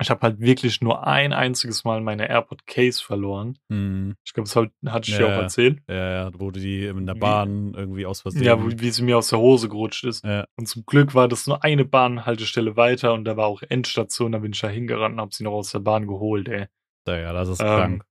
[0.00, 3.58] ich habe halt wirklich nur ein einziges Mal meine AirPod Case verloren.
[3.68, 4.16] Mhm.
[4.24, 4.56] Ich glaube, das
[4.92, 5.82] hatte ich ja, dir auch erzählt.
[5.88, 8.42] Ja, ja, wo die in der Bahn wie, irgendwie aus Versehen.
[8.42, 10.24] Ja, wie, wie sie mir aus der Hose gerutscht ist.
[10.24, 10.46] Ja.
[10.56, 14.32] Und zum Glück war das nur eine Bahnhaltestelle weiter und da war auch Endstation.
[14.32, 16.66] Da bin ich da hingerannt und habe sie noch aus der Bahn geholt, ey.
[17.06, 18.04] Ja, ja das ist ähm, krank.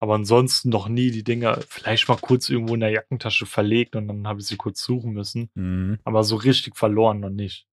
[0.00, 4.08] Aber ansonsten noch nie die Dinger, vielleicht mal kurz irgendwo in der Jackentasche verlegt und
[4.08, 5.50] dann habe ich sie kurz suchen müssen.
[5.54, 5.98] Mhm.
[6.04, 7.66] Aber so richtig verloren noch nicht.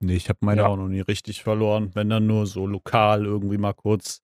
[0.00, 0.66] Nee, ich habe meine ja.
[0.66, 1.90] auch noch nie richtig verloren.
[1.94, 4.22] Wenn dann nur so lokal irgendwie mal kurz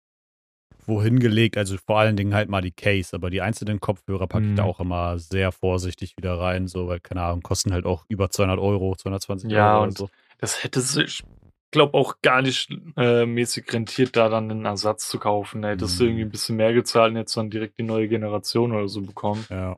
[0.87, 1.57] wohin gelegt.
[1.57, 3.14] Also vor allen Dingen halt mal die Case.
[3.14, 4.68] Aber die einzelnen Kopfhörer packe ich da mhm.
[4.68, 6.66] auch immer sehr vorsichtig wieder rein.
[6.66, 9.81] So, weil, keine Ahnung, kosten halt auch über 200 Euro, 220 ja, Euro.
[9.81, 10.11] Ja, und so.
[10.38, 11.22] das hätte sich
[11.73, 15.65] glaube auch gar nicht äh, mäßig rentiert, da dann einen Ersatz zu kaufen.
[15.65, 16.33] Hättest du irgendwie ein mhm.
[16.33, 19.45] bisschen mehr gezahlt und jetzt dann direkt die neue Generation oder so bekommen.
[19.51, 19.77] Ja.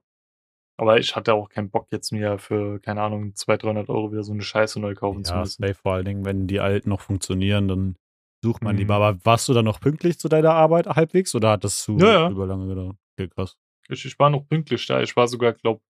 [0.76, 4.24] Aber ich hatte auch keinen Bock, jetzt mir für, keine Ahnung, 200, 300 Euro wieder
[4.24, 5.64] so eine Scheiße neu kaufen ja, zu müssen.
[5.64, 7.96] Ja, vor allen Dingen, wenn die alten noch funktionieren, dann
[8.42, 8.80] sucht man mhm.
[8.80, 8.88] die.
[8.90, 12.12] Aber warst du dann noch pünktlich zu deiner Arbeit halbwegs oder hat das zu ja,
[12.12, 12.28] ja.
[12.28, 12.96] über lange gedauert?
[13.16, 13.56] Okay, krass.
[13.88, 15.00] Ich, ich war noch pünktlich da.
[15.00, 15.80] Ich war sogar, glaube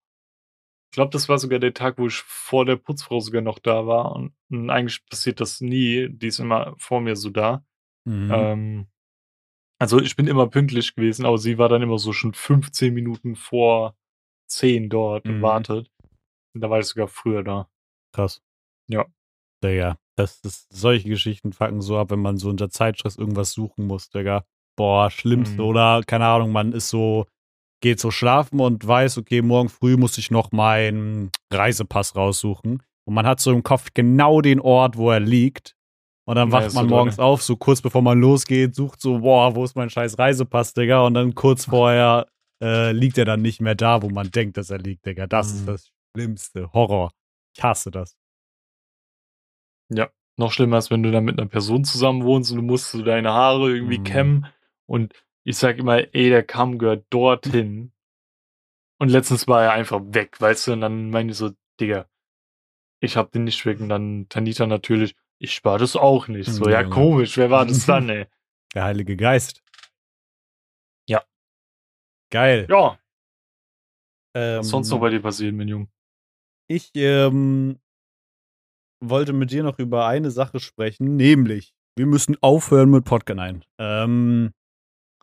[0.94, 4.14] glaube, das war sogar der Tag, wo ich vor der Putzfrau sogar noch da war.
[4.14, 6.08] Und, und eigentlich passiert das nie.
[6.08, 7.64] Die ist immer vor mir so da.
[8.04, 8.30] Mhm.
[8.32, 8.86] Ähm,
[9.78, 13.36] also ich bin immer pünktlich gewesen, aber sie war dann immer so schon 15 Minuten
[13.36, 13.96] vor
[14.46, 15.34] 10 dort mhm.
[15.34, 15.90] und wartet.
[16.54, 17.68] Und da war ich sogar früher da.
[18.12, 18.42] Krass.
[18.88, 19.06] Ja.
[19.62, 23.86] Digga, das ist, solche Geschichten fucken so ab, wenn man so unter Zeitstress irgendwas suchen
[23.86, 24.44] muss, Digga.
[24.76, 25.62] Boah, schlimmste.
[25.62, 25.68] Mhm.
[25.68, 27.26] Oder, keine Ahnung, man ist so,
[27.84, 32.82] geht so schlafen und weiß, okay, morgen früh muss ich noch meinen Reisepass raussuchen.
[33.06, 35.76] Und man hat so im Kopf genau den Ort, wo er liegt.
[36.26, 39.54] Und dann wacht ja, man morgens auf, so kurz bevor man losgeht, sucht so, boah,
[39.54, 41.02] wo ist mein scheiß Reisepass, Digga?
[41.02, 42.26] Und dann kurz vorher
[42.62, 45.26] äh, liegt er dann nicht mehr da, wo man denkt, dass er liegt, Digga.
[45.26, 45.58] Das mhm.
[45.58, 46.72] ist das Schlimmste.
[46.72, 47.10] Horror.
[47.54, 48.16] Ich hasse das.
[49.92, 52.90] Ja, noch schlimmer ist, wenn du dann mit einer Person zusammen wohnst und du musst
[52.92, 54.04] so deine Haare irgendwie mhm.
[54.04, 54.46] kämmen.
[54.86, 55.12] Und
[55.44, 57.92] ich sag immer, ey, der Kamm gehört dorthin.
[58.98, 60.72] Und letztens war er einfach weg, weißt du?
[60.72, 62.08] Und dann meine ich so, Digga,
[63.00, 63.80] ich hab den nicht weg.
[63.80, 66.50] Und dann Tanita natürlich, ich spare das auch nicht.
[66.50, 68.26] So, ja, komisch, wer war das dann, ey?
[68.74, 69.62] Der Heilige Geist.
[71.08, 71.22] Ja.
[72.30, 72.66] Geil.
[72.68, 72.98] Ja.
[74.34, 75.88] Ähm, Was sonst noch bei dir passiert, mein Junge?
[76.66, 77.78] Ich ähm,
[79.00, 83.36] wollte mit dir noch über eine Sache sprechen, nämlich, wir müssen aufhören mit Podcast.
[83.36, 83.64] Nein.
[83.78, 84.54] Ähm,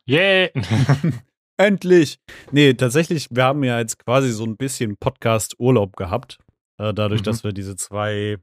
[0.08, 0.50] yeah!
[1.58, 2.20] Endlich!
[2.52, 6.40] Nee, tatsächlich, wir haben ja jetzt quasi so ein bisschen Podcast-Urlaub gehabt.
[6.80, 7.26] Äh, dadurch, mhm.
[7.26, 8.38] dass wir diese zwei,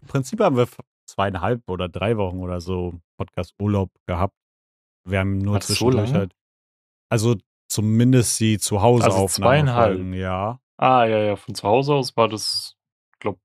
[0.00, 0.68] im Prinzip haben wir
[1.06, 4.34] zweieinhalb oder drei Wochen oder so Podcast-Urlaub gehabt.
[5.04, 6.34] Wir haben nur Ach, zwischendurch so halt.
[7.10, 7.36] Also
[7.68, 9.22] zumindest die Zuhause-Aufnahmen.
[9.22, 10.14] Also zweieinhalb.
[10.14, 10.60] Ja.
[10.78, 11.36] Ah, ja, ja.
[11.36, 12.76] Von zu Hause aus war das,
[13.18, 13.38] glaube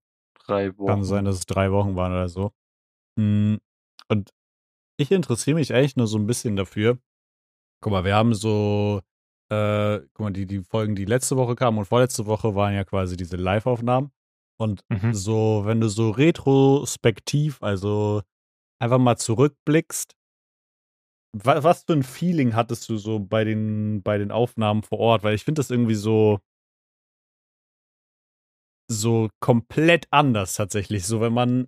[0.45, 0.87] drei Wochen.
[0.87, 2.51] Kann sein, dass es drei Wochen waren oder so.
[3.19, 3.59] Hm,
[4.07, 4.31] und
[4.97, 6.97] ich interessiere mich eigentlich nur so ein bisschen dafür.
[7.81, 9.01] Guck mal, wir haben so,
[9.51, 12.83] äh, guck mal, die, die Folgen, die letzte Woche kamen und vorletzte Woche waren ja
[12.83, 14.11] quasi diese Live-Aufnahmen.
[14.59, 15.13] Und mhm.
[15.13, 18.23] so, wenn du so retrospektiv, also
[18.79, 20.15] einfach mal zurückblickst,
[21.33, 25.23] was, was für ein Feeling hattest du so bei den, bei den Aufnahmen vor Ort?
[25.23, 26.39] Weil ich finde das irgendwie so,
[28.89, 31.05] so komplett anders tatsächlich.
[31.05, 31.67] So, wenn man,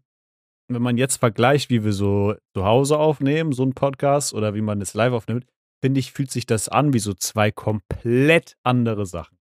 [0.71, 4.61] wenn man jetzt vergleicht, wie wir so zu Hause aufnehmen, so ein Podcast, oder wie
[4.61, 5.45] man es live aufnimmt,
[5.81, 9.37] finde ich, fühlt sich das an wie so zwei komplett andere Sachen.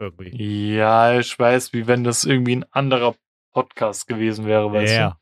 [0.00, 0.74] Irgendwie.
[0.74, 3.16] Ja, ich weiß, wie wenn das irgendwie ein anderer
[3.52, 5.20] Podcast gewesen wäre, weißt yeah.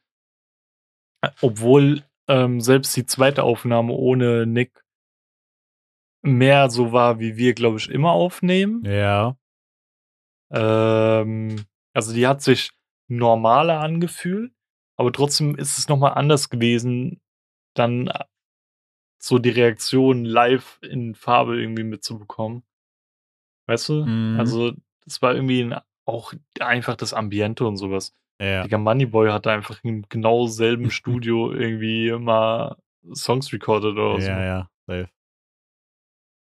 [1.22, 1.30] du?
[1.40, 4.84] Obwohl ähm, selbst die zweite Aufnahme ohne Nick
[6.22, 8.84] mehr so war, wie wir, glaube ich, immer aufnehmen.
[8.84, 9.36] Ja.
[10.52, 12.72] Ähm, also die hat sich
[13.08, 14.52] normaler angefühlt,
[14.98, 17.20] aber trotzdem ist es nochmal anders gewesen,
[17.74, 18.24] dann äh,
[19.26, 22.62] so die Reaktion live in Farbe irgendwie mitzubekommen.
[23.66, 24.04] Weißt du?
[24.06, 24.38] Mhm.
[24.38, 24.72] Also,
[25.04, 28.14] das war irgendwie ein, auch einfach das Ambiente und sowas.
[28.40, 28.62] Ja.
[28.62, 32.76] Digga, Moneyboy hatte einfach im genau selben Studio irgendwie immer
[33.12, 34.28] Songs recorded oder so.
[34.28, 35.08] Ja, ja, safe.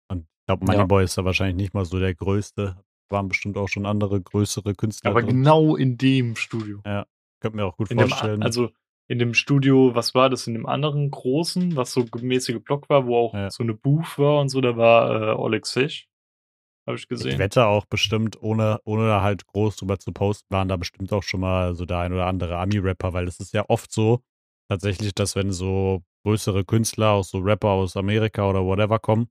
[0.10, 1.06] Und ich glaube, Moneyboy ja.
[1.06, 2.78] ist da wahrscheinlich nicht mal so der größte.
[3.10, 5.12] Waren bestimmt auch schon andere größere Künstler.
[5.12, 5.38] Aber drin.
[5.38, 6.82] genau in dem Studio.
[6.86, 7.08] Ja,
[7.40, 8.42] könnte mir auch gut in vorstellen.
[8.42, 8.70] Dem, also
[9.08, 13.06] in dem Studio, was war das, in dem anderen großen, was so mäßige Block war,
[13.08, 13.50] wo auch ja.
[13.50, 16.10] so eine Booth war und so, da war äh, Oleg Sech.
[16.86, 17.34] Habe ich gesehen.
[17.34, 21.12] Ich wette auch bestimmt, ohne, ohne da halt groß drüber zu posten, waren da bestimmt
[21.12, 24.22] auch schon mal so der ein oder andere Ami-Rapper, weil es ist ja oft so,
[24.70, 29.28] tatsächlich, dass wenn so größere Künstler, auch so Rapper aus Amerika oder whatever kommen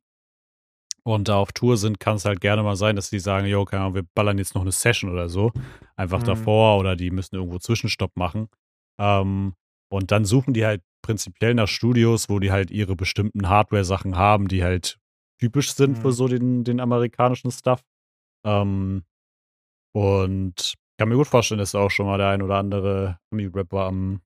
[1.03, 3.65] und da auf Tour sind, kann es halt gerne mal sein, dass die sagen, jo,
[3.65, 5.53] keine Ahnung, wir ballern jetzt noch eine Session oder so,
[5.97, 6.27] einfach mhm.
[6.27, 8.49] davor oder die müssen irgendwo Zwischenstopp machen.
[8.99, 9.55] Ähm,
[9.89, 14.49] und dann suchen die halt prinzipiell nach Studios, wo die halt ihre bestimmten Hardware-Sachen haben,
[14.49, 14.99] die halt
[15.41, 16.03] typisch sind mhm.
[16.03, 17.83] für so den, den amerikanischen Stuff.
[18.45, 19.05] Ähm,
[19.95, 23.19] und ich kann mir gut vorstellen, dass da auch schon mal der ein oder andere
[23.31, 24.23] Ami-Rapper am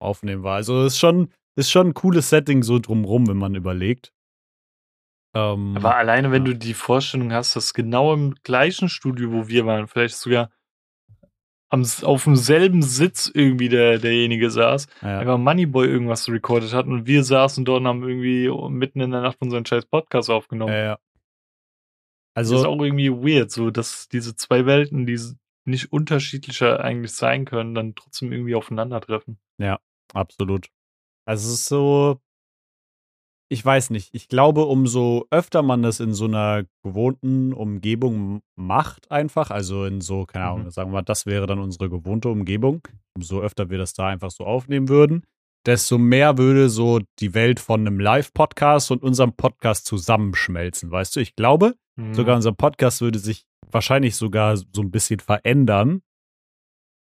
[0.00, 0.56] Aufnehmen war.
[0.56, 4.12] Also ist schon, ist schon ein cooles Setting so drumrum, wenn man überlegt.
[5.34, 6.52] Ähm, Aber alleine, wenn ja.
[6.52, 10.50] du die Vorstellung hast, dass genau im gleichen Studio, wo wir waren, vielleicht sogar
[11.72, 15.18] am, auf demselben Sitz irgendwie der, derjenige saß, ja.
[15.20, 19.22] einfach Moneyboy irgendwas recorded hat und wir saßen dort und haben irgendwie mitten in der
[19.22, 20.72] Nacht unseren scheiß Podcast aufgenommen.
[20.72, 20.98] Ja, ja.
[22.34, 25.18] Also, das ist auch irgendwie weird, so dass diese zwei Welten, die
[25.64, 29.38] nicht unterschiedlicher eigentlich sein können, dann trotzdem irgendwie aufeinandertreffen.
[29.58, 29.80] Ja,
[30.12, 30.68] absolut.
[31.24, 32.20] Also es ist so,
[33.52, 39.10] ich weiß nicht, ich glaube, umso öfter man das in so einer gewohnten Umgebung macht,
[39.10, 40.70] einfach, also in so, keine Ahnung, mhm.
[40.70, 42.80] sagen wir mal, das wäre dann unsere gewohnte Umgebung,
[43.14, 45.24] umso öfter wir das da einfach so aufnehmen würden,
[45.66, 51.20] desto mehr würde so die Welt von einem Live-Podcast und unserem Podcast zusammenschmelzen, weißt du?
[51.20, 52.14] Ich glaube, mhm.
[52.14, 56.00] sogar unser Podcast würde sich wahrscheinlich sogar so ein bisschen verändern.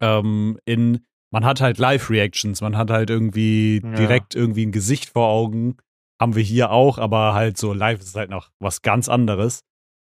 [0.02, 3.94] Ähm, in, man hat halt Live-Reactions, man hat halt irgendwie ja.
[3.94, 5.78] direkt irgendwie ein Gesicht vor Augen.
[6.24, 9.66] Haben wir hier auch, aber halt so live ist halt noch was ganz anderes.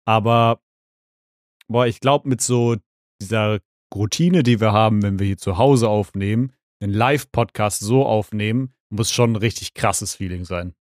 [0.05, 0.61] Aber,
[1.67, 2.77] boah, ich glaube, mit so
[3.21, 3.59] dieser
[3.93, 9.11] Routine, die wir haben, wenn wir hier zu Hause aufnehmen, einen Live-Podcast so aufnehmen, muss
[9.11, 10.75] schon ein richtig krasses Feeling sein.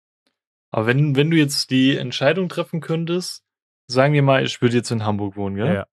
[0.71, 3.45] Aber wenn, wenn du jetzt die Entscheidung treffen könntest,
[3.87, 5.73] sagen wir mal, ich würde jetzt in Hamburg wohnen, gell?
[5.73, 5.87] Ja.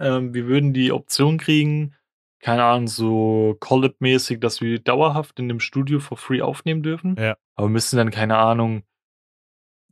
[0.00, 1.94] Ähm, wir würden die Option kriegen,
[2.40, 7.16] keine Ahnung, so Collab-mäßig, dass wir dauerhaft in dem Studio for free aufnehmen dürfen.
[7.18, 7.36] Ja.
[7.56, 8.82] Aber wir müssen dann, keine Ahnung,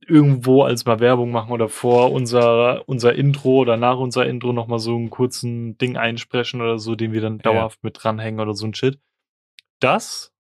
[0.06, 4.78] irgendwo als mal Werbung machen oder vor unser, unser Intro oder nach unser Intro nochmal
[4.78, 7.86] so einen kurzen Ding einsprechen oder so, den wir dann dauerhaft ja.
[7.88, 9.00] mit dranhängen oder so ein Shit.
[9.80, 10.32] Das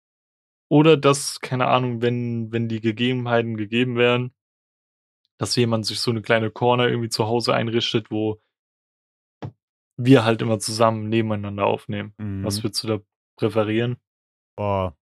[0.68, 4.34] oder das, keine Ahnung, wenn, wenn die Gegebenheiten gegeben wären,
[5.38, 8.40] dass jemand sich so eine kleine Corner irgendwie zu Hause einrichtet, wo
[9.96, 12.14] wir halt immer zusammen nebeneinander aufnehmen.
[12.18, 12.44] Mhm.
[12.44, 12.98] Was würdest du da
[13.36, 13.96] präferieren?
[14.56, 14.96] Boah.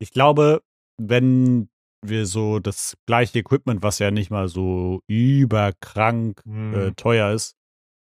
[0.00, 0.62] Ich glaube,
[1.00, 1.68] wenn
[2.04, 6.74] wir so das gleiche Equipment, was ja nicht mal so überkrank äh, mhm.
[6.74, 7.56] äh, teuer ist,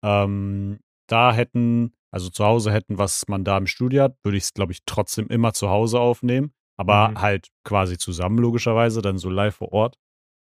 [0.05, 4.45] ähm, da hätten, also zu Hause hätten, was man da im Studio hat, würde ich
[4.45, 6.53] es, glaube ich, trotzdem immer zu Hause aufnehmen.
[6.79, 7.21] Aber mhm.
[7.21, 9.97] halt quasi zusammen, logischerweise, dann so live vor Ort.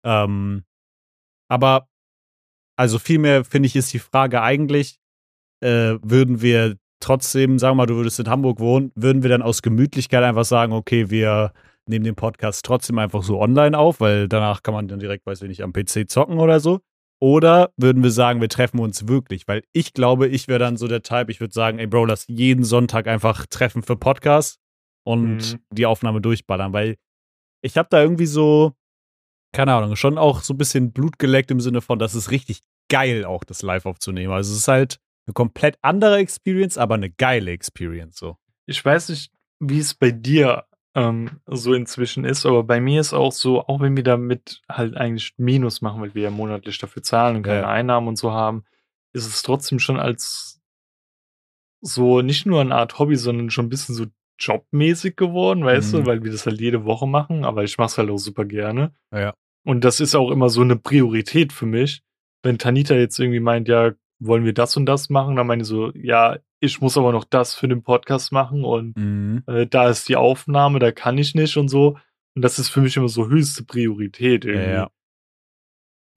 [0.05, 0.65] Ähm,
[1.49, 1.89] aber,
[2.77, 4.99] also vielmehr finde ich, ist die Frage eigentlich,
[5.61, 9.41] äh, würden wir trotzdem, sagen wir mal, du würdest in Hamburg wohnen, würden wir dann
[9.41, 11.53] aus Gemütlichkeit einfach sagen, okay, wir
[11.87, 15.41] nehmen den Podcast trotzdem einfach so online auf, weil danach kann man dann direkt, weiß
[15.41, 16.79] ich nicht, am PC zocken oder so.
[17.21, 19.47] Oder würden wir sagen, wir treffen uns wirklich?
[19.47, 22.25] Weil ich glaube, ich wäre dann so der Type, ich würde sagen, ey Bro, lass
[22.27, 24.57] jeden Sonntag einfach treffen für Podcast
[25.03, 25.59] und mhm.
[25.71, 26.95] die Aufnahme durchballern, weil
[27.61, 28.73] ich habe da irgendwie so,
[29.53, 32.61] keine Ahnung, schon auch so ein bisschen Blut geleckt im Sinne von, das ist richtig
[32.89, 34.31] geil, auch das live aufzunehmen.
[34.31, 38.37] Also es ist halt eine komplett andere Experience, aber eine geile Experience so.
[38.65, 40.65] Ich weiß nicht, wie es bei dir
[40.95, 42.45] ähm, so inzwischen ist.
[42.45, 46.15] Aber bei mir ist auch so, auch wenn wir damit halt eigentlich Minus machen, weil
[46.15, 47.69] wir ja monatlich dafür zahlen und keine ja.
[47.69, 48.63] Einnahmen und so haben,
[49.13, 50.61] ist es trotzdem schon als
[51.81, 54.05] so nicht nur eine Art Hobby, sondern schon ein bisschen so
[54.39, 55.97] jobmäßig geworden, weißt mhm.
[55.97, 58.45] du, weil wir das halt jede Woche machen, aber ich mache es halt auch super
[58.45, 58.93] gerne.
[59.13, 59.33] Ja.
[59.65, 62.01] Und das ist auch immer so eine Priorität für mich.
[62.41, 65.67] Wenn Tanita jetzt irgendwie meint, ja, wollen wir das und das machen, dann meine ich
[65.67, 69.43] so, ja, ich muss aber noch das für den Podcast machen und mhm.
[69.47, 71.97] äh, da ist die Aufnahme, da kann ich nicht und so.
[72.35, 74.69] Und das ist für mich immer so höchste Priorität irgendwie.
[74.69, 74.89] Ja,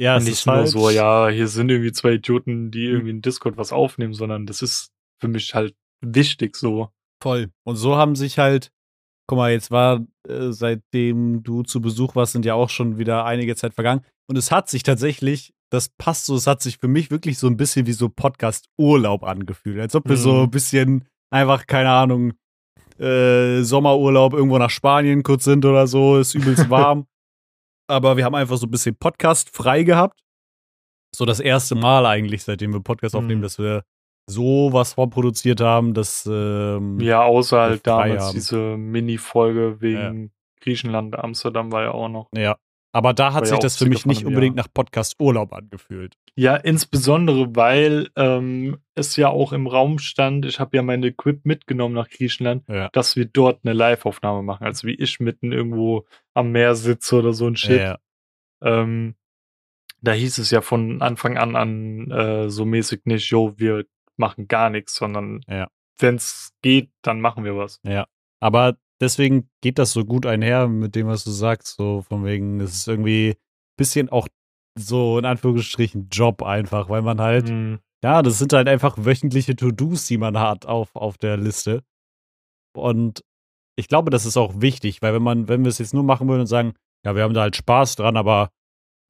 [0.00, 0.16] ja.
[0.16, 2.92] ja nicht nur halt so, ja, hier sind irgendwie zwei Idioten, die mhm.
[2.92, 6.90] irgendwie in Discord was aufnehmen, sondern das ist für mich halt wichtig so.
[7.22, 7.50] Voll.
[7.64, 8.72] Und so haben sich halt,
[9.28, 13.24] guck mal, jetzt war, äh, seitdem du zu Besuch warst, sind ja auch schon wieder
[13.24, 14.04] einige Zeit vergangen.
[14.28, 17.46] Und es hat sich tatsächlich das passt so, es hat sich für mich wirklich so
[17.46, 19.80] ein bisschen wie so Podcast-Urlaub angefühlt.
[19.80, 20.20] Als ob wir mhm.
[20.20, 22.34] so ein bisschen einfach, keine Ahnung,
[22.98, 27.06] äh, Sommerurlaub irgendwo nach Spanien kurz sind oder so, ist übelst warm.
[27.88, 30.20] Aber wir haben einfach so ein bisschen Podcast frei gehabt.
[31.16, 33.44] So das erste Mal eigentlich, seitdem wir Podcast aufnehmen, mhm.
[33.44, 33.82] dass wir
[34.28, 38.34] so was vorproduziert haben, dass ähm, ja, außer halt damals haben.
[38.34, 40.28] diese Mini-Folge wegen ja.
[40.60, 42.28] Griechenland, Amsterdam war ja auch noch.
[42.36, 42.58] Ja,
[42.92, 46.14] aber da hat sich das für mich nicht unbedingt nach Podcast-Urlaub angefühlt.
[46.34, 51.44] Ja, insbesondere, weil ähm, es ja auch im Raum stand, ich habe ja meine Equip
[51.44, 52.90] mitgenommen nach Griechenland, ja.
[52.92, 54.64] dass wir dort eine Live-Aufnahme machen.
[54.66, 57.80] Also wie ich mitten irgendwo am Meer sitze oder so ein Shit.
[57.80, 57.98] Ja.
[58.62, 59.14] Ähm,
[60.02, 64.48] da hieß es ja von Anfang an an äh, so mäßig nicht, jo, wir machen
[64.48, 65.68] gar nichts, sondern ja.
[65.98, 67.80] wenn es geht, dann machen wir was.
[67.84, 68.06] Ja.
[68.40, 71.76] Aber deswegen geht das so gut einher mit dem, was du sagst.
[71.76, 74.28] So von wegen, es ist irgendwie ein bisschen auch
[74.78, 77.80] so in Anführungsstrichen Job einfach, weil man halt, mhm.
[78.02, 81.82] ja, das sind halt einfach wöchentliche To-Dos, die man hat auf, auf der Liste.
[82.74, 83.22] Und
[83.76, 86.28] ich glaube, das ist auch wichtig, weil wenn man, wenn wir es jetzt nur machen
[86.28, 88.50] würden und sagen, ja, wir haben da halt Spaß dran, aber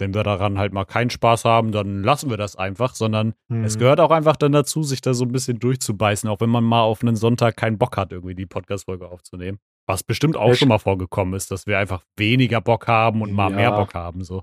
[0.01, 3.65] wenn wir daran halt mal keinen Spaß haben, dann lassen wir das einfach, sondern mhm.
[3.65, 6.65] es gehört auch einfach dann dazu, sich da so ein bisschen durchzubeißen, auch wenn man
[6.65, 9.59] mal auf einen Sonntag keinen Bock hat, irgendwie die Podcast-Folge aufzunehmen.
[9.87, 13.50] Was bestimmt auch schon mal vorgekommen ist, dass wir einfach weniger Bock haben und mal
[13.50, 13.57] ja.
[13.57, 14.42] mehr Bock haben, so.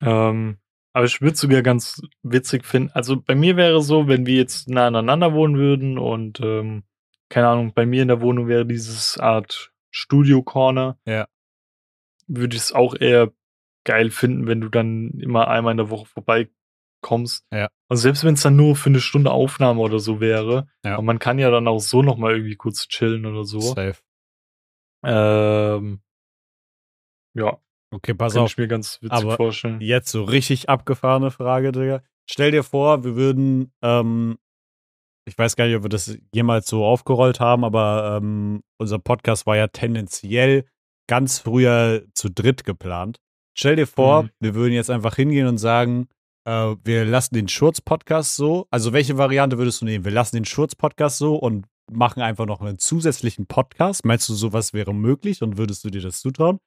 [0.00, 0.58] Ähm,
[0.92, 2.90] aber ich würde es sogar ganz witzig finden.
[2.92, 6.84] Also bei mir wäre so, wenn wir jetzt nah aneinander wohnen würden und ähm,
[7.28, 10.98] keine Ahnung, bei mir in der Wohnung wäre dieses Art Studio Corner.
[11.04, 11.26] Ja.
[12.26, 13.32] Würde ich es auch eher
[13.84, 17.46] geil finden, wenn du dann immer einmal in der Woche vorbeikommst.
[17.52, 17.68] Ja.
[17.88, 20.96] Und selbst wenn es dann nur für eine Stunde Aufnahme oder so wäre, ja.
[20.96, 23.60] und man kann ja dann auch so nochmal irgendwie kurz chillen oder so.
[23.60, 23.96] Safe.
[25.04, 26.00] Ähm,
[27.34, 27.58] ja.
[27.90, 28.50] Okay, pass Kann auf.
[28.50, 29.80] ich mir ganz witzig aber vorstellen.
[29.80, 32.02] Jetzt so richtig abgefahrene Frage, Digga.
[32.28, 34.38] stell dir vor, wir würden, ähm,
[35.26, 39.46] ich weiß gar nicht, ob wir das jemals so aufgerollt haben, aber ähm, unser Podcast
[39.46, 40.66] war ja tendenziell
[41.08, 43.20] ganz früher zu dritt geplant.
[43.56, 44.30] Stell dir vor, mhm.
[44.40, 46.08] wir würden jetzt einfach hingehen und sagen,
[46.44, 48.66] äh, wir lassen den Schurz-Podcast so.
[48.70, 50.04] Also, welche Variante würdest du nehmen?
[50.04, 54.04] Wir lassen den Schurz-Podcast so und machen einfach noch einen zusätzlichen Podcast.
[54.04, 56.58] Meinst du, sowas wäre möglich und würdest du dir das zutrauen?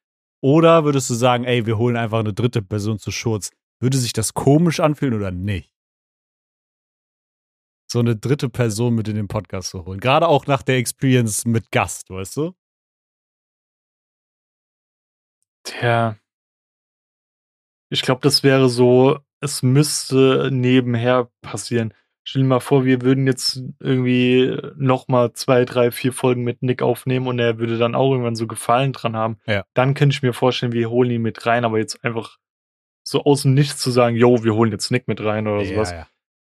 [0.42, 3.50] Oder würdest du sagen, ey, wir holen einfach eine dritte Person zu Schurz?
[3.80, 5.72] Würde sich das komisch anfühlen oder nicht?
[7.90, 10.00] So eine dritte Person mit in den Podcast zu holen.
[10.00, 12.54] Gerade auch nach der Experience mit Gast, weißt du?
[15.64, 16.18] Tja.
[17.90, 21.92] Ich glaube, das wäre so, es müsste nebenher passieren.
[22.24, 26.80] Stell dir mal vor, wir würden jetzt irgendwie nochmal zwei, drei, vier Folgen mit Nick
[26.80, 29.38] aufnehmen und er würde dann auch irgendwann so Gefallen dran haben.
[29.46, 29.64] Ja.
[29.74, 32.38] Dann könnte ich mir vorstellen, wir holen ihn mit rein, aber jetzt einfach
[33.02, 35.90] so aus dem Nichts zu sagen, yo, wir holen jetzt Nick mit rein oder sowas,
[35.90, 36.06] ja.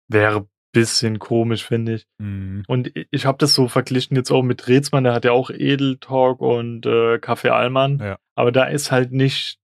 [0.10, 2.08] wäre bisschen komisch, finde ich.
[2.18, 2.64] Mhm.
[2.68, 5.98] Und ich habe das so verglichen jetzt auch mit Rätsmann, der hat ja auch Edel
[5.98, 8.00] Talk und äh, Kaffee Allmann.
[8.00, 8.18] Ja.
[8.36, 9.60] Aber da ist halt nicht,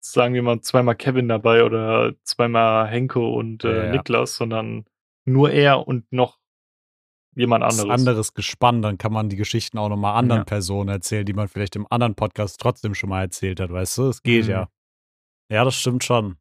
[0.00, 4.86] sagen wir mal, zweimal Kevin dabei oder zweimal Henke und äh, ja, Niklas, sondern
[5.26, 6.38] nur er und noch
[7.34, 7.90] jemand anderes.
[7.90, 10.44] anderes Gespann, dann kann man die Geschichten auch nochmal anderen ja.
[10.44, 14.08] Personen erzählen, die man vielleicht im anderen Podcast trotzdem schon mal erzählt hat, weißt du?
[14.08, 14.50] Es geht mhm.
[14.50, 14.68] ja.
[15.50, 16.36] Ja, das stimmt schon.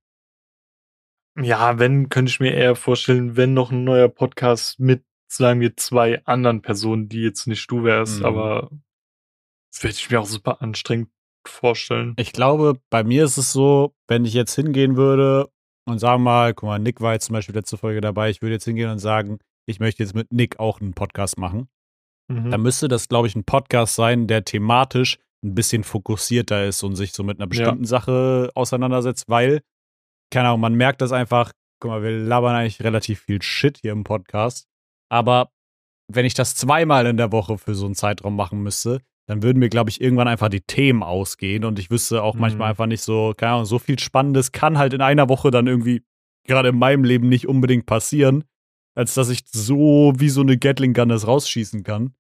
[1.40, 5.76] Ja, wenn, könnte ich mir eher vorstellen, wenn noch ein neuer Podcast mit, sagen wir,
[5.76, 8.26] zwei anderen Personen, die jetzt nicht du wärst, mhm.
[8.26, 8.72] aber
[9.82, 11.10] würde ich mir auch super anstrengend
[11.46, 12.14] vorstellen.
[12.18, 15.52] Ich glaube, bei mir ist es so, wenn ich jetzt hingehen würde
[15.86, 18.54] und sagen mal, guck mal, Nick war jetzt zum Beispiel letzte Folge dabei, ich würde
[18.54, 21.68] jetzt hingehen und sagen, ich möchte jetzt mit Nick auch einen Podcast machen.
[22.28, 22.52] Mhm.
[22.52, 26.96] Dann müsste das, glaube ich, ein Podcast sein, der thematisch ein bisschen fokussierter ist und
[26.96, 27.90] sich so mit einer bestimmten ja.
[27.90, 29.62] Sache auseinandersetzt, weil,
[30.32, 33.92] keine Ahnung, man merkt das einfach, guck mal, wir labern eigentlich relativ viel Shit hier
[33.92, 34.68] im Podcast,
[35.10, 35.52] aber
[36.12, 39.60] wenn ich das zweimal in der Woche für so einen Zeitraum machen müsste, dann würden
[39.60, 42.42] mir, glaube ich, irgendwann einfach die Themen ausgehen und ich wüsste auch mhm.
[42.42, 45.68] manchmal einfach nicht so, keine Ahnung, so viel Spannendes kann halt in einer Woche dann
[45.68, 46.04] irgendwie
[46.46, 48.44] gerade in meinem Leben nicht unbedingt passieren,
[48.94, 52.14] als dass ich so wie so eine Gatling Gun das rausschießen kann.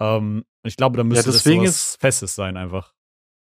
[0.00, 2.94] Ähm, ich glaube, da müsste ja, deswegen das ist, Festes sein einfach.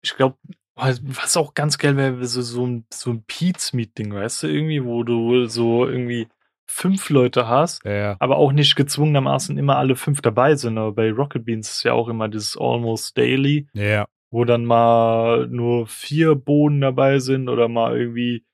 [0.01, 0.37] Ich glaube,
[0.75, 5.03] was auch ganz geil wäre, so, so ein, so ein Pete's-Meeting, weißt du, irgendwie, wo
[5.03, 6.27] du so irgendwie
[6.65, 10.77] fünf Leute hast, ja, aber auch nicht gezwungenermaßen immer alle fünf dabei sind.
[10.77, 14.07] Aber bei Rocket Beans ist ja auch immer dieses Almost Daily, ja.
[14.31, 18.45] wo dann mal nur vier Bohnen dabei sind oder mal irgendwie.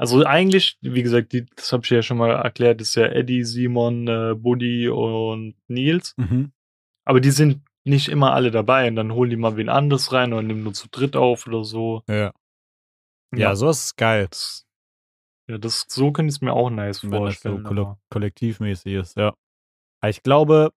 [0.00, 3.42] Also eigentlich, wie gesagt, die, das habe ich ja schon mal erklärt, ist ja Eddie,
[3.42, 6.14] Simon, äh, Buddy und Nils.
[6.16, 6.52] Mhm.
[7.04, 10.32] Aber die sind nicht immer alle dabei und dann holen die mal wen anderes rein
[10.32, 12.02] oder nehmen nur zu dritt auf oder so.
[12.08, 12.32] Ja.
[13.32, 14.28] Ja, ja so ist geil.
[14.30, 14.67] Das,
[15.48, 17.62] ja, das, so könnte ich es mir auch nice Wenn vorstellen.
[17.62, 19.34] Das so koll kollektivmäßig ist, ja.
[20.06, 20.72] Ich glaube,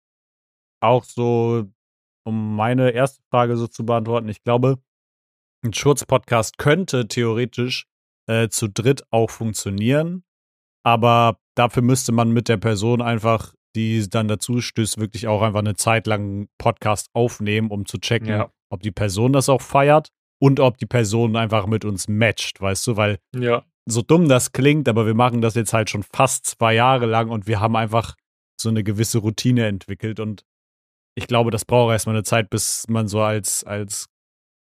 [0.80, 1.64] auch so,
[2.24, 4.78] um meine erste Frage so zu beantworten, ich glaube,
[5.64, 7.86] ein Schurz-Podcast könnte theoretisch
[8.28, 10.22] äh, zu dritt auch funktionieren,
[10.84, 15.58] aber dafür müsste man mit der Person einfach, die dann dazu stößt, wirklich auch einfach
[15.58, 18.52] eine Zeit lang einen Podcast aufnehmen, um zu checken, ja.
[18.70, 20.08] ob die Person das auch feiert
[20.40, 24.52] und ob die Person einfach mit uns matcht, weißt du, weil ja so dumm das
[24.52, 27.76] klingt, aber wir machen das jetzt halt schon fast zwei Jahre lang und wir haben
[27.76, 28.14] einfach
[28.60, 30.44] so eine gewisse Routine entwickelt und
[31.14, 34.08] ich glaube, das braucht erstmal eine Zeit, bis man so als, als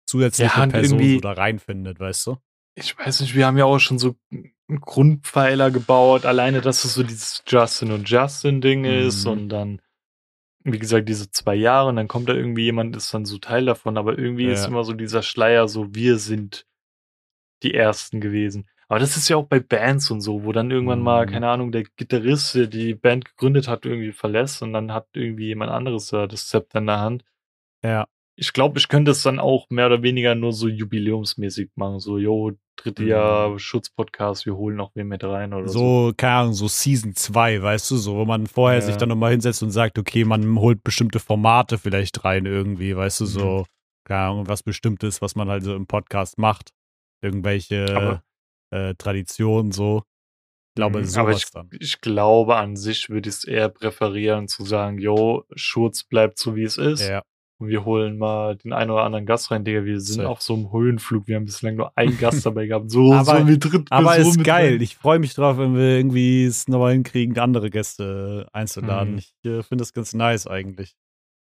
[0.07, 2.37] zusätzliche ja, Person so da reinfindet, weißt du?
[2.75, 6.95] Ich weiß nicht, wir haben ja auch schon so einen Grundpfeiler gebaut, alleine, dass es
[6.95, 9.07] so dieses Justin und Justin-Ding mhm.
[9.07, 9.83] ist und dann,
[10.65, 13.67] wie gesagt, diese zwei Jahre und dann kommt da irgendwie jemand, ist dann so Teil
[13.67, 14.53] davon, aber irgendwie ja.
[14.53, 16.67] ist immer so dieser Schleier, so wir sind
[17.63, 18.69] die Ersten gewesen.
[18.89, 21.31] Aber das ist ja auch bei Bands und so, wo dann irgendwann mal, mhm.
[21.31, 25.49] keine Ahnung, der Gitarrist, der die Band gegründet hat, irgendwie verlässt und dann hat irgendwie
[25.49, 27.25] jemand anderes äh, das Zepter in der Hand.
[27.85, 28.07] Ja.
[28.37, 31.99] Ich glaube, ich könnte es dann auch mehr oder weniger nur so jubiläumsmäßig machen.
[31.99, 33.09] So, yo, dritte mhm.
[33.09, 35.79] Jahr Schutzpodcast, wir holen noch wen mit rein oder so.
[35.79, 38.87] So, keine Ahnung, so Season 2, weißt du, so, wo man vorher ja.
[38.87, 43.21] sich dann nochmal hinsetzt und sagt, okay, man holt bestimmte Formate vielleicht rein irgendwie, weißt
[43.21, 43.65] du, so, mhm.
[44.05, 46.71] keine Ahnung, was Bestimmtes, was man halt so im Podcast macht.
[47.21, 47.97] Irgendwelche.
[47.97, 48.23] Aber
[48.71, 50.03] äh, Tradition so.
[50.71, 51.71] Ich glaube, mhm, aber ich, dann.
[51.81, 56.55] Ich glaube, an sich würde ich es eher präferieren, zu sagen, jo, Schurz bleibt so,
[56.55, 57.09] wie es ist.
[57.09, 57.23] Ja.
[57.61, 59.85] Und wir holen mal den einen oder anderen Gast rein, Digga.
[59.85, 60.29] Wir sind so.
[60.29, 61.27] auf so einem Höhenflug.
[61.27, 62.91] Wir haben bislang nur einen Gast dabei gehabt.
[62.91, 64.75] So, aber, so mit dritt Aber ist geil.
[64.75, 64.81] Rein.
[64.81, 69.15] Ich freue mich drauf, wenn wir irgendwie es nochmal hinkriegen, andere Gäste einzuladen.
[69.15, 69.19] Mhm.
[69.19, 70.95] Ich äh, finde das ganz nice eigentlich.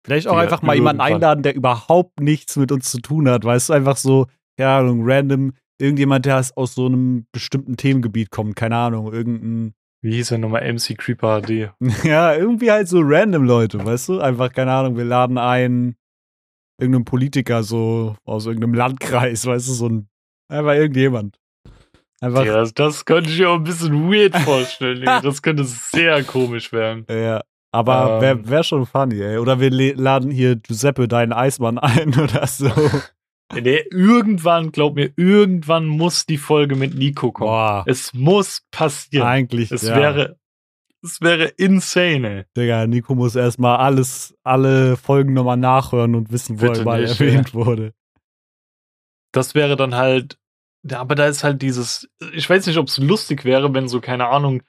[0.06, 3.44] Vielleicht auch ja, einfach mal jemanden einladen, der überhaupt nichts mit uns zu tun hat.
[3.44, 8.76] Weißt du, einfach so, ja, random irgendjemand, der aus so einem bestimmten Themengebiet kommt, keine
[8.76, 10.72] Ahnung, irgendein Wie hieß er nochmal?
[10.72, 11.72] MC Creeper HD.
[12.04, 14.20] ja, irgendwie halt so random Leute, weißt du?
[14.20, 15.96] Einfach, keine Ahnung, wir laden ein
[16.78, 20.08] irgendeinen Politiker so aus irgendeinem Landkreis, weißt du, so ein,
[20.48, 21.38] einfach irgendjemand.
[22.20, 22.44] Einfach.
[22.44, 25.04] Ja, das, das könnte ich mir auch ein bisschen weird vorstellen.
[25.04, 27.06] das könnte sehr komisch werden.
[27.10, 27.42] Ja.
[27.72, 29.36] Aber ähm, wäre wär schon funny, ey.
[29.36, 32.70] Oder wir laden hier Giuseppe, deinen Eismann, ein oder so.
[33.54, 37.48] Nee, irgendwann, glaub mir, irgendwann muss die Folge mit Nico kommen.
[37.48, 37.84] Boah.
[37.86, 39.26] Es muss passieren.
[39.26, 39.70] Eigentlich.
[39.70, 39.96] Es ja.
[39.96, 40.38] wäre,
[41.02, 42.44] es wäre insane, ey.
[42.56, 47.00] Digga, Nico muss erstmal alles, alle Folgen nochmal nachhören und wissen, wo Bitte er mal
[47.02, 47.54] nicht, erwähnt ja.
[47.54, 47.94] wurde.
[49.32, 50.38] Das wäre dann halt,
[50.82, 54.00] ja, aber da ist halt dieses, ich weiß nicht, ob es lustig wäre, wenn so,
[54.00, 54.62] keine Ahnung,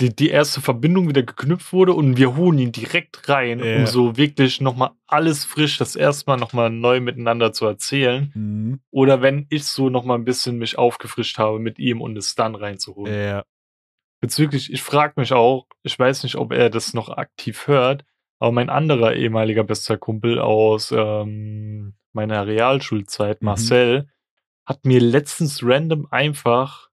[0.00, 3.78] die, die erste Verbindung wieder geknüpft wurde und wir holen ihn direkt rein, yeah.
[3.78, 8.32] um so wirklich nochmal alles frisch das erste Mal nochmal neu miteinander zu erzählen.
[8.34, 8.80] Mhm.
[8.90, 12.56] Oder wenn ich so nochmal ein bisschen mich aufgefrischt habe mit ihm und es dann
[12.56, 13.12] reinzuholen.
[13.12, 13.44] Yeah.
[14.20, 18.04] Bezüglich, ich frage mich auch, ich weiß nicht, ob er das noch aktiv hört,
[18.40, 23.46] aber mein anderer ehemaliger bester Kumpel aus ähm, meiner Realschulzeit, mhm.
[23.46, 24.08] Marcel,
[24.66, 26.88] hat mir letztens random einfach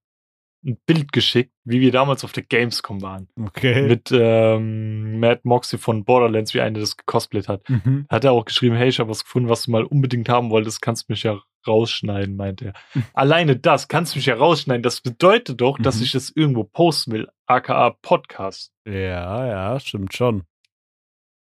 [0.64, 3.28] ein Bild geschickt, wie wir damals auf der Gamescom waren.
[3.40, 3.82] Okay.
[3.82, 7.68] Mit ähm, Matt Moxie von Borderlands, wie einer das gecosplayt hat.
[7.68, 8.06] Mhm.
[8.08, 10.80] Hat er auch geschrieben, hey, ich habe was gefunden, was du mal unbedingt haben wolltest,
[10.80, 12.74] kannst mich ja rausschneiden, meint er.
[13.12, 15.82] Alleine das, kannst du mich ja rausschneiden, das bedeutet doch, mhm.
[15.82, 18.72] dass ich das irgendwo posten will, aka Podcast.
[18.86, 20.44] Ja, ja, stimmt schon.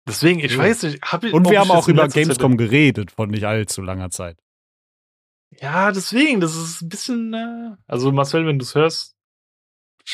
[0.06, 0.58] Deswegen, ich ja.
[0.58, 1.34] weiß nicht, hab ich.
[1.34, 4.38] Und wir haben auch über Gamescom Zeit geredet, von nicht allzu langer Zeit.
[5.60, 9.16] Ja, deswegen, das ist ein bisschen, äh, also Marcel, wenn du es hörst,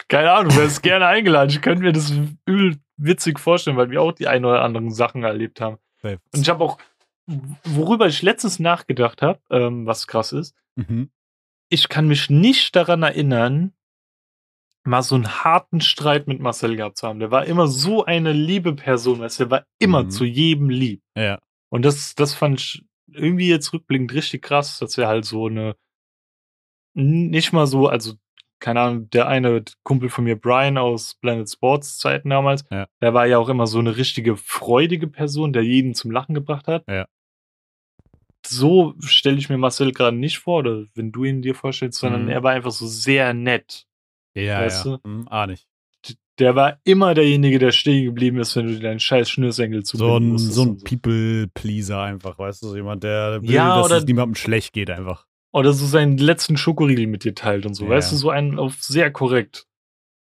[0.09, 1.51] keine Ahnung, du wärst gerne eingeladen.
[1.51, 2.13] Ich könnte mir das
[2.47, 5.79] übel witzig vorstellen, weil wir auch die ein oder anderen Sachen erlebt haben.
[6.35, 6.79] Und ich habe auch,
[7.65, 11.11] worüber ich letztens nachgedacht habe, ähm, was krass ist, mhm.
[11.69, 13.73] ich kann mich nicht daran erinnern,
[14.85, 17.19] mal so einen harten Streit mit Marcel gehabt zu haben.
[17.19, 20.11] Der war immer so eine liebe Person, weißt du, der war immer mhm.
[20.11, 21.03] zu jedem lieb.
[21.17, 21.41] Ja.
[21.71, 25.77] Und das, das fand ich irgendwie jetzt rückblickend richtig krass, dass wir halt so eine,
[26.95, 28.15] nicht mal so, also
[28.61, 32.87] keine Ahnung, der eine Kumpel von mir, Brian aus Planet Sports Zeiten damals, ja.
[33.01, 36.67] der war ja auch immer so eine richtige freudige Person, der jeden zum Lachen gebracht
[36.67, 36.85] hat.
[36.89, 37.07] Ja.
[38.47, 42.25] So stelle ich mir Marcel gerade nicht vor, oder wenn du ihn dir vorstellst, sondern
[42.25, 42.31] mhm.
[42.31, 43.87] er war einfach so sehr nett.
[44.35, 44.99] Ja, weißt ja.
[44.99, 45.09] Du?
[45.09, 45.67] Mhm, ah, nicht
[46.39, 50.17] der war immer derjenige, der stehen geblieben ist, wenn du deinen scheiß Schnürsenkel zu So
[50.17, 54.35] ein, so ein People-Pleaser einfach, weißt du, so jemand, der will, ja, dass es niemandem
[54.35, 55.27] schlecht geht einfach.
[55.53, 57.91] Oder so seinen letzten Schokoriegel mit dir teilt und so, ja.
[57.91, 59.67] weißt du, so einen auf sehr korrekt.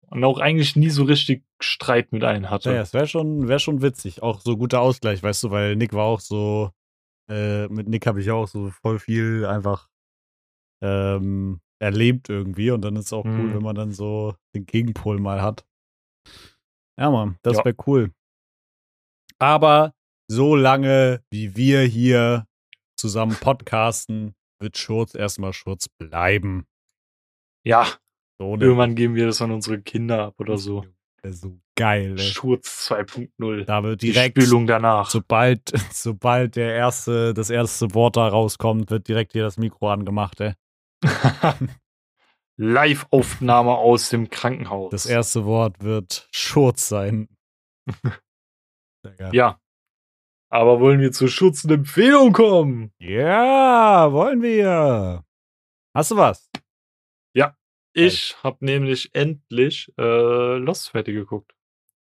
[0.09, 2.73] Und auch eigentlich nie so richtig Streit mit einem hatte.
[2.73, 4.23] Ja, es wäre schon, wär schon witzig.
[4.23, 6.71] Auch so guter Ausgleich, weißt du, weil Nick war auch so,
[7.29, 9.89] äh, mit Nick habe ich auch so voll viel einfach
[10.83, 13.41] ähm, erlebt irgendwie und dann ist es auch mhm.
[13.41, 15.65] cool, wenn man dann so den Gegenpol mal hat.
[16.99, 17.65] Ja, Mann, das ja.
[17.65, 18.11] wäre cool.
[19.39, 19.95] Aber
[20.29, 22.47] so lange, wie wir hier
[22.97, 26.67] zusammen podcasten, wird Schurz erstmal Schurz bleiben.
[27.65, 27.87] Ja.
[28.39, 28.65] So, ne?
[28.65, 30.85] Irgendwann geben wir das an unsere Kinder ab oder so.
[31.23, 32.25] So geil, ey.
[32.25, 33.65] Schurz 2.0.
[33.65, 35.11] Da wird direkt Die Spülung danach.
[35.11, 35.61] Sobald,
[35.93, 40.53] sobald der erste, das erste Wort da rauskommt, wird direkt hier das Mikro angemacht, ey.
[42.57, 44.91] Live-Aufnahme aus dem Krankenhaus.
[44.91, 47.29] Das erste Wort wird Schurz sein.
[49.33, 49.61] ja.
[50.49, 52.93] Aber wollen wir zur Schutzempfehlung kommen?
[52.99, 55.25] Ja, wollen wir.
[55.95, 56.51] Hast du was?
[57.35, 57.57] Ja,
[57.93, 61.55] ich habe nämlich endlich äh, Lost fertig geguckt.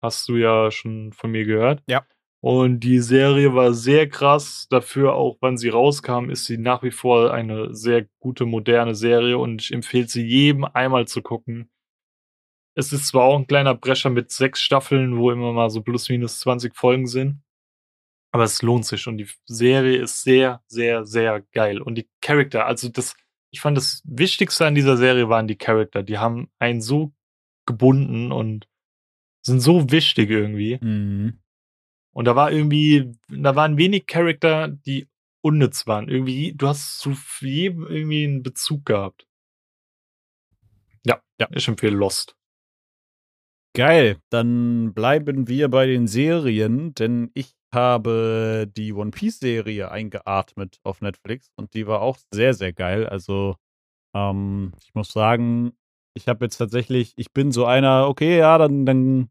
[0.02, 1.82] Hast du ja schon von mir gehört.
[1.86, 2.06] Ja.
[2.42, 4.66] Und die Serie war sehr krass.
[4.70, 9.36] Dafür, auch wann sie rauskam, ist sie nach wie vor eine sehr gute, moderne Serie
[9.36, 11.70] und ich empfehle sie jedem einmal zu gucken.
[12.74, 16.08] Es ist zwar auch ein kleiner Brecher mit sechs Staffeln, wo immer mal so plus
[16.08, 17.42] minus 20 Folgen sind.
[18.32, 21.82] Aber es lohnt sich und die Serie ist sehr, sehr, sehr geil.
[21.82, 23.16] Und die Charakter, also das,
[23.50, 26.02] ich fand das Wichtigste an dieser Serie waren die Charakter.
[26.02, 27.12] Die haben einen so
[27.66, 28.68] gebunden und
[29.42, 30.78] sind so wichtig irgendwie.
[30.80, 31.40] Mhm.
[32.12, 35.08] Und da war irgendwie, da waren wenig Charakter, die
[35.42, 36.08] unnütz waren.
[36.08, 39.26] Irgendwie, du hast zu jedem irgendwie einen Bezug gehabt.
[41.04, 42.36] Ja, ja, ich empfehle Lost.
[43.74, 50.80] Geil, dann bleiben wir bei den Serien, denn ich habe die One Piece Serie eingeatmet
[50.82, 53.06] auf Netflix und die war auch sehr, sehr geil.
[53.06, 53.56] Also,
[54.14, 55.72] ähm, ich muss sagen,
[56.14, 59.30] ich habe jetzt tatsächlich, ich bin so einer, okay, ja, dann, dann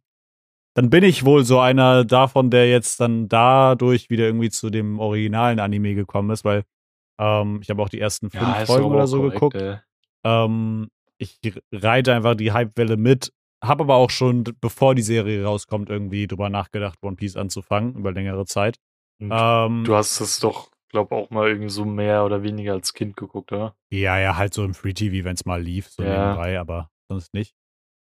[0.75, 4.99] dann bin ich wohl so einer davon, der jetzt dann dadurch wieder irgendwie zu dem
[4.99, 6.63] originalen Anime gekommen ist, weil
[7.19, 9.83] ähm, ich habe auch die ersten fünf ja, Folgen oder so korrekt, geguckt.
[10.23, 11.39] Ähm, ich
[11.71, 13.31] reite einfach die Hypewelle mit
[13.63, 18.11] habe aber auch schon, bevor die Serie rauskommt, irgendwie drüber nachgedacht, One Piece anzufangen, über
[18.11, 18.77] längere Zeit.
[19.19, 23.17] Ähm, du hast es doch, glaube auch mal irgendwie so mehr oder weniger als Kind
[23.17, 23.75] geguckt, oder?
[23.91, 26.27] Ja, ja, halt so im Free TV, wenn es mal lief, so ja.
[26.27, 27.53] nebenbei, aber sonst nicht.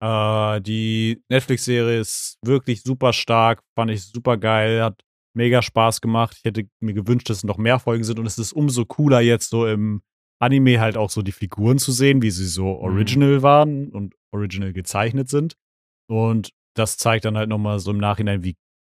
[0.03, 5.01] Äh, die Netflix-Serie ist wirklich super stark, fand ich super geil, hat
[5.35, 6.37] mega Spaß gemacht.
[6.39, 9.21] Ich hätte mir gewünscht, dass es noch mehr Folgen sind und es ist umso cooler
[9.21, 10.03] jetzt so im
[10.39, 12.85] Anime halt auch so die Figuren zu sehen, wie sie so mhm.
[12.85, 13.43] original mhm.
[13.43, 15.55] waren und original gezeichnet sind.
[16.09, 18.57] Und das zeigt dann halt nochmal so im Nachhinein, wie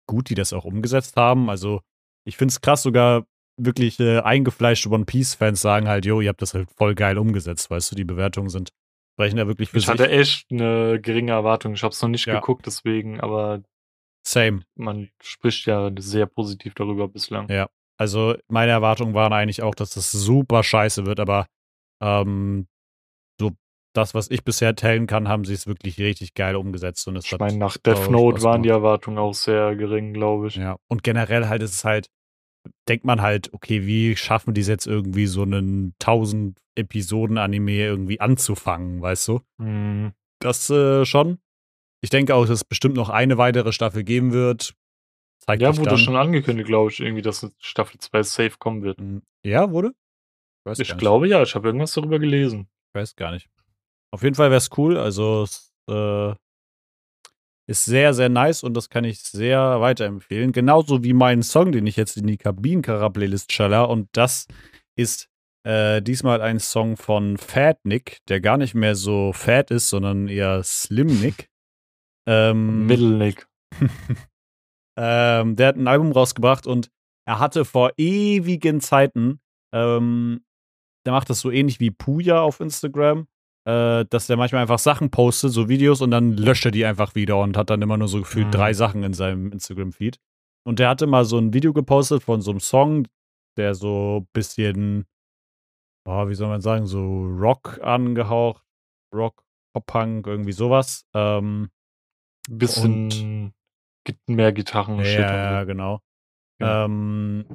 [0.07, 1.49] gut die das auch umgesetzt haben.
[1.49, 1.81] Also
[2.25, 3.25] ich finde es krass, sogar
[3.59, 7.69] wirklich äh, eingefleischte One Piece-Fans sagen halt, jo, ihr habt das halt voll geil umgesetzt,
[7.69, 8.71] weißt du, die Bewertungen sind
[9.17, 9.95] sprechen ja wirklich für ich sich.
[9.95, 11.73] Ich hatte echt eine geringe Erwartung.
[11.73, 12.35] Ich habe es noch nicht ja.
[12.35, 13.63] geguckt, deswegen, aber
[14.23, 14.61] Same.
[14.75, 17.49] Man spricht ja sehr positiv darüber bislang.
[17.49, 17.67] Ja.
[17.97, 21.47] Also meine Erwartungen waren eigentlich auch, dass das super scheiße wird, aber
[22.03, 22.67] ähm,
[23.39, 23.53] so
[23.93, 27.07] das, was ich bisher teilen kann, haben sie es wirklich richtig geil umgesetzt.
[27.07, 30.57] Und es ich meine, nach Death Note waren die Erwartungen auch sehr gering, glaube ich.
[30.57, 32.07] Ja, und generell halt ist es halt,
[32.87, 38.19] denkt man halt, okay, wie schaffen die es jetzt irgendwie so einen 1000 Episoden-Anime irgendwie
[38.19, 39.41] anzufangen, weißt du?
[39.57, 40.13] Mhm.
[40.39, 41.39] Das äh, schon.
[42.01, 44.75] Ich denke auch, dass es bestimmt noch eine weitere Staffel geben wird.
[45.39, 45.97] Zeigt ja, wurde dann.
[45.97, 48.99] schon angekündigt, glaube ich, irgendwie, dass Staffel 2 safe kommen wird.
[48.99, 49.93] Hm, ja, wurde?
[50.73, 52.67] Ich, ich glaube ja, ich habe irgendwas darüber gelesen.
[52.89, 53.49] Ich weiß gar nicht.
[54.11, 54.97] Auf jeden Fall wäre es cool.
[54.97, 55.45] Also
[55.89, 56.35] äh,
[57.67, 60.53] ist sehr, sehr nice und das kann ich sehr weiterempfehlen.
[60.53, 63.89] Genauso wie meinen Song, den ich jetzt in die Kabinenkarer-Playlist schaller.
[63.89, 64.47] Und das
[64.95, 65.29] ist
[65.63, 70.29] äh, diesmal ein Song von Fat Nick, der gar nicht mehr so fat ist, sondern
[70.29, 71.49] eher Slim Nick.
[72.25, 73.47] Ähm, Middle Nick.
[74.97, 76.89] ähm, der hat ein Album rausgebracht und
[77.25, 79.41] er hatte vor ewigen Zeiten,
[79.73, 80.45] ähm,
[81.05, 83.27] der macht das so ähnlich wie Puya auf Instagram,
[83.67, 87.15] äh, dass der manchmal einfach Sachen postet, so Videos und dann löscht er die einfach
[87.15, 88.51] wieder und hat dann immer nur so gefühlt mhm.
[88.51, 90.19] drei Sachen in seinem Instagram-Feed.
[90.65, 93.07] Und der hatte mal so ein Video gepostet von so einem Song,
[93.57, 95.05] der so ein bisschen,
[96.07, 98.63] oh, wie soll man sagen, so Rock angehaucht,
[99.13, 99.43] Rock,
[99.73, 101.05] Pop-Punk, irgendwie sowas.
[101.13, 101.69] Ähm,
[102.49, 103.53] bisschen und,
[104.27, 104.99] mehr Gitarren.
[104.99, 105.99] Ja, ja, genau.
[106.61, 106.85] Ja.
[106.85, 107.45] Ähm,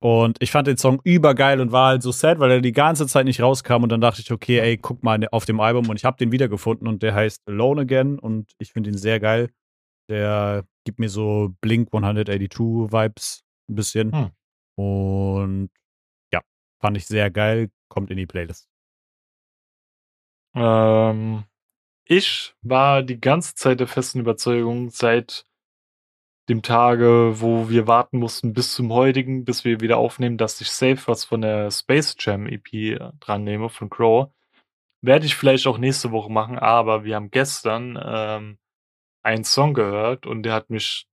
[0.00, 3.06] und ich fand den Song übergeil und war halt so sad, weil er die ganze
[3.08, 3.82] Zeit nicht rauskam.
[3.82, 5.88] Und dann dachte ich, okay, ey, guck mal auf dem Album.
[5.88, 8.18] Und ich habe den wiedergefunden und der heißt Alone Again.
[8.18, 9.50] Und ich finde ihn sehr geil.
[10.08, 14.12] Der gibt mir so Blink 182 Vibes ein bisschen.
[14.12, 14.30] Hm.
[14.76, 15.70] Und
[16.32, 16.42] ja,
[16.80, 17.70] fand ich sehr geil.
[17.88, 18.68] Kommt in die Playlist.
[20.54, 21.44] Ähm,
[22.04, 25.44] ich war die ganze Zeit der festen Überzeugung, seit
[26.48, 30.70] dem Tage, wo wir warten mussten bis zum heutigen, bis wir wieder aufnehmen, dass ich
[30.70, 34.30] safe was von der Space Jam EP dran nehme von Crow.
[35.02, 38.58] Werde ich vielleicht auch nächste Woche machen, aber wir haben gestern ähm,
[39.22, 41.06] einen Song gehört und der hat mich,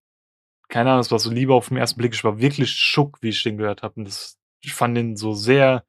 [0.69, 3.29] keine Ahnung, es war so lieber auf den ersten Blick, ich war wirklich schock, wie
[3.29, 3.95] ich den gehört habe.
[3.97, 5.85] Und das, ich fand den so sehr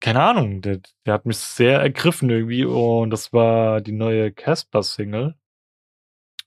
[0.00, 5.34] keine Ahnung, der, der hat mich sehr ergriffen irgendwie und das war die neue Casper-Single.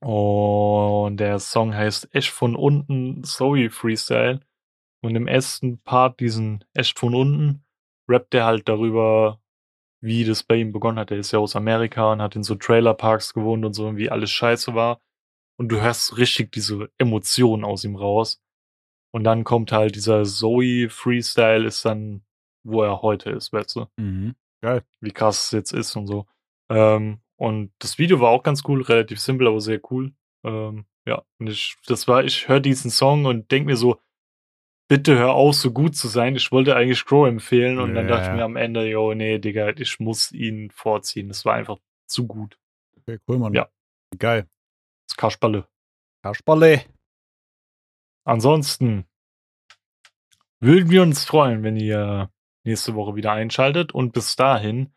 [0.02, 4.39] Und der Song heißt Echt von unten Zoe Freestyle.
[5.02, 7.66] Und im ersten Part, diesen Echt von unten,
[8.08, 9.41] rappt er halt darüber,
[10.02, 11.12] wie das bei ihm begonnen hat.
[11.12, 14.10] Er ist ja aus Amerika und hat in so Trailerparks gewohnt und so, und wie
[14.10, 15.02] alles scheiße war.
[15.58, 18.41] Und du hörst richtig diese Emotionen aus ihm raus.
[19.12, 22.24] Und dann kommt halt dieser Zoe Freestyle, ist dann
[22.64, 23.86] wo er heute ist, weißt du?
[23.97, 24.36] Mhm.
[24.62, 24.84] Geil.
[25.00, 26.26] Wie krass es jetzt ist und so.
[26.70, 30.12] Ähm, und das Video war auch ganz cool, relativ simpel, aber sehr cool.
[30.44, 33.98] Ähm, ja, und ich, das war, ich höre diesen Song und denke mir so,
[34.90, 36.36] bitte hör auf, so gut zu sein.
[36.36, 37.96] Ich wollte eigentlich Crow empfehlen und ja.
[37.96, 41.30] dann dachte ich mir am Ende, yo, nee, Digga, ich muss ihn vorziehen.
[41.30, 41.78] Das war einfach
[42.08, 42.60] zu gut.
[42.98, 43.54] Okay, cool, Mann.
[43.54, 43.70] Ja.
[44.18, 44.46] Geil.
[45.08, 45.66] Das Kasperle.
[46.22, 46.84] Kasperle.
[48.26, 49.06] Ansonsten
[50.60, 52.30] würden wir uns freuen, wenn ihr
[52.66, 54.94] nächste Woche wieder einschaltet und bis dahin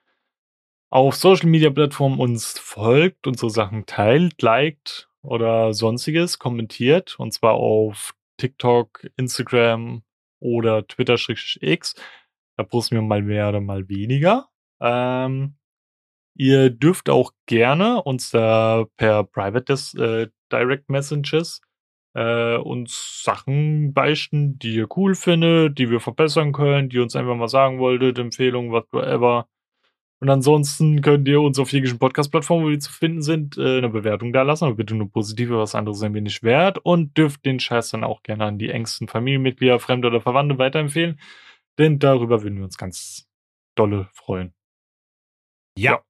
[0.93, 7.55] auf Social Media Plattformen uns folgt, unsere Sachen teilt, liked oder sonstiges, kommentiert und zwar
[7.55, 10.03] auf TikTok, Instagram
[10.39, 11.95] oder Twitter-X.
[12.59, 14.51] Da posten wir mal mehr oder mal weniger.
[14.83, 15.57] Ähm,
[16.37, 21.63] ihr dürft auch gerne uns da per Private äh, Direct Messages
[22.15, 27.37] äh, uns Sachen beichten, die ihr cool findet, die wir verbessern können, die uns einfach
[27.37, 29.49] mal sagen wolltet, Empfehlungen, whatever.
[30.23, 33.89] Und ansonsten könnt ihr uns auf jeglichen Podcast-Plattformen, wo wir zu finden sind, äh, eine
[33.89, 37.45] Bewertung da lassen, aber bitte nur positive, was anderes sind wir nicht wert und dürft
[37.45, 41.19] den Scheiß dann auch gerne an die engsten Familienmitglieder, Fremde oder Verwandte weiterempfehlen,
[41.77, 43.29] denn darüber würden wir uns ganz
[43.75, 44.55] dolle freuen.
[45.77, 46.05] Ja.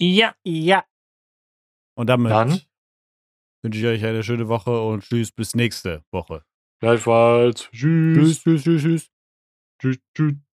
[0.00, 0.86] Ja, ja.
[1.94, 2.58] Und damit Dann
[3.62, 6.42] wünsche ich euch eine schöne Woche und tschüss bis nächste Woche.
[6.80, 7.68] Gleichfalls.
[7.70, 8.42] Tschüss.
[8.42, 9.10] Tschüss, tschüss, tschüss, tschüss.
[9.78, 10.51] Tschüss, tschüss.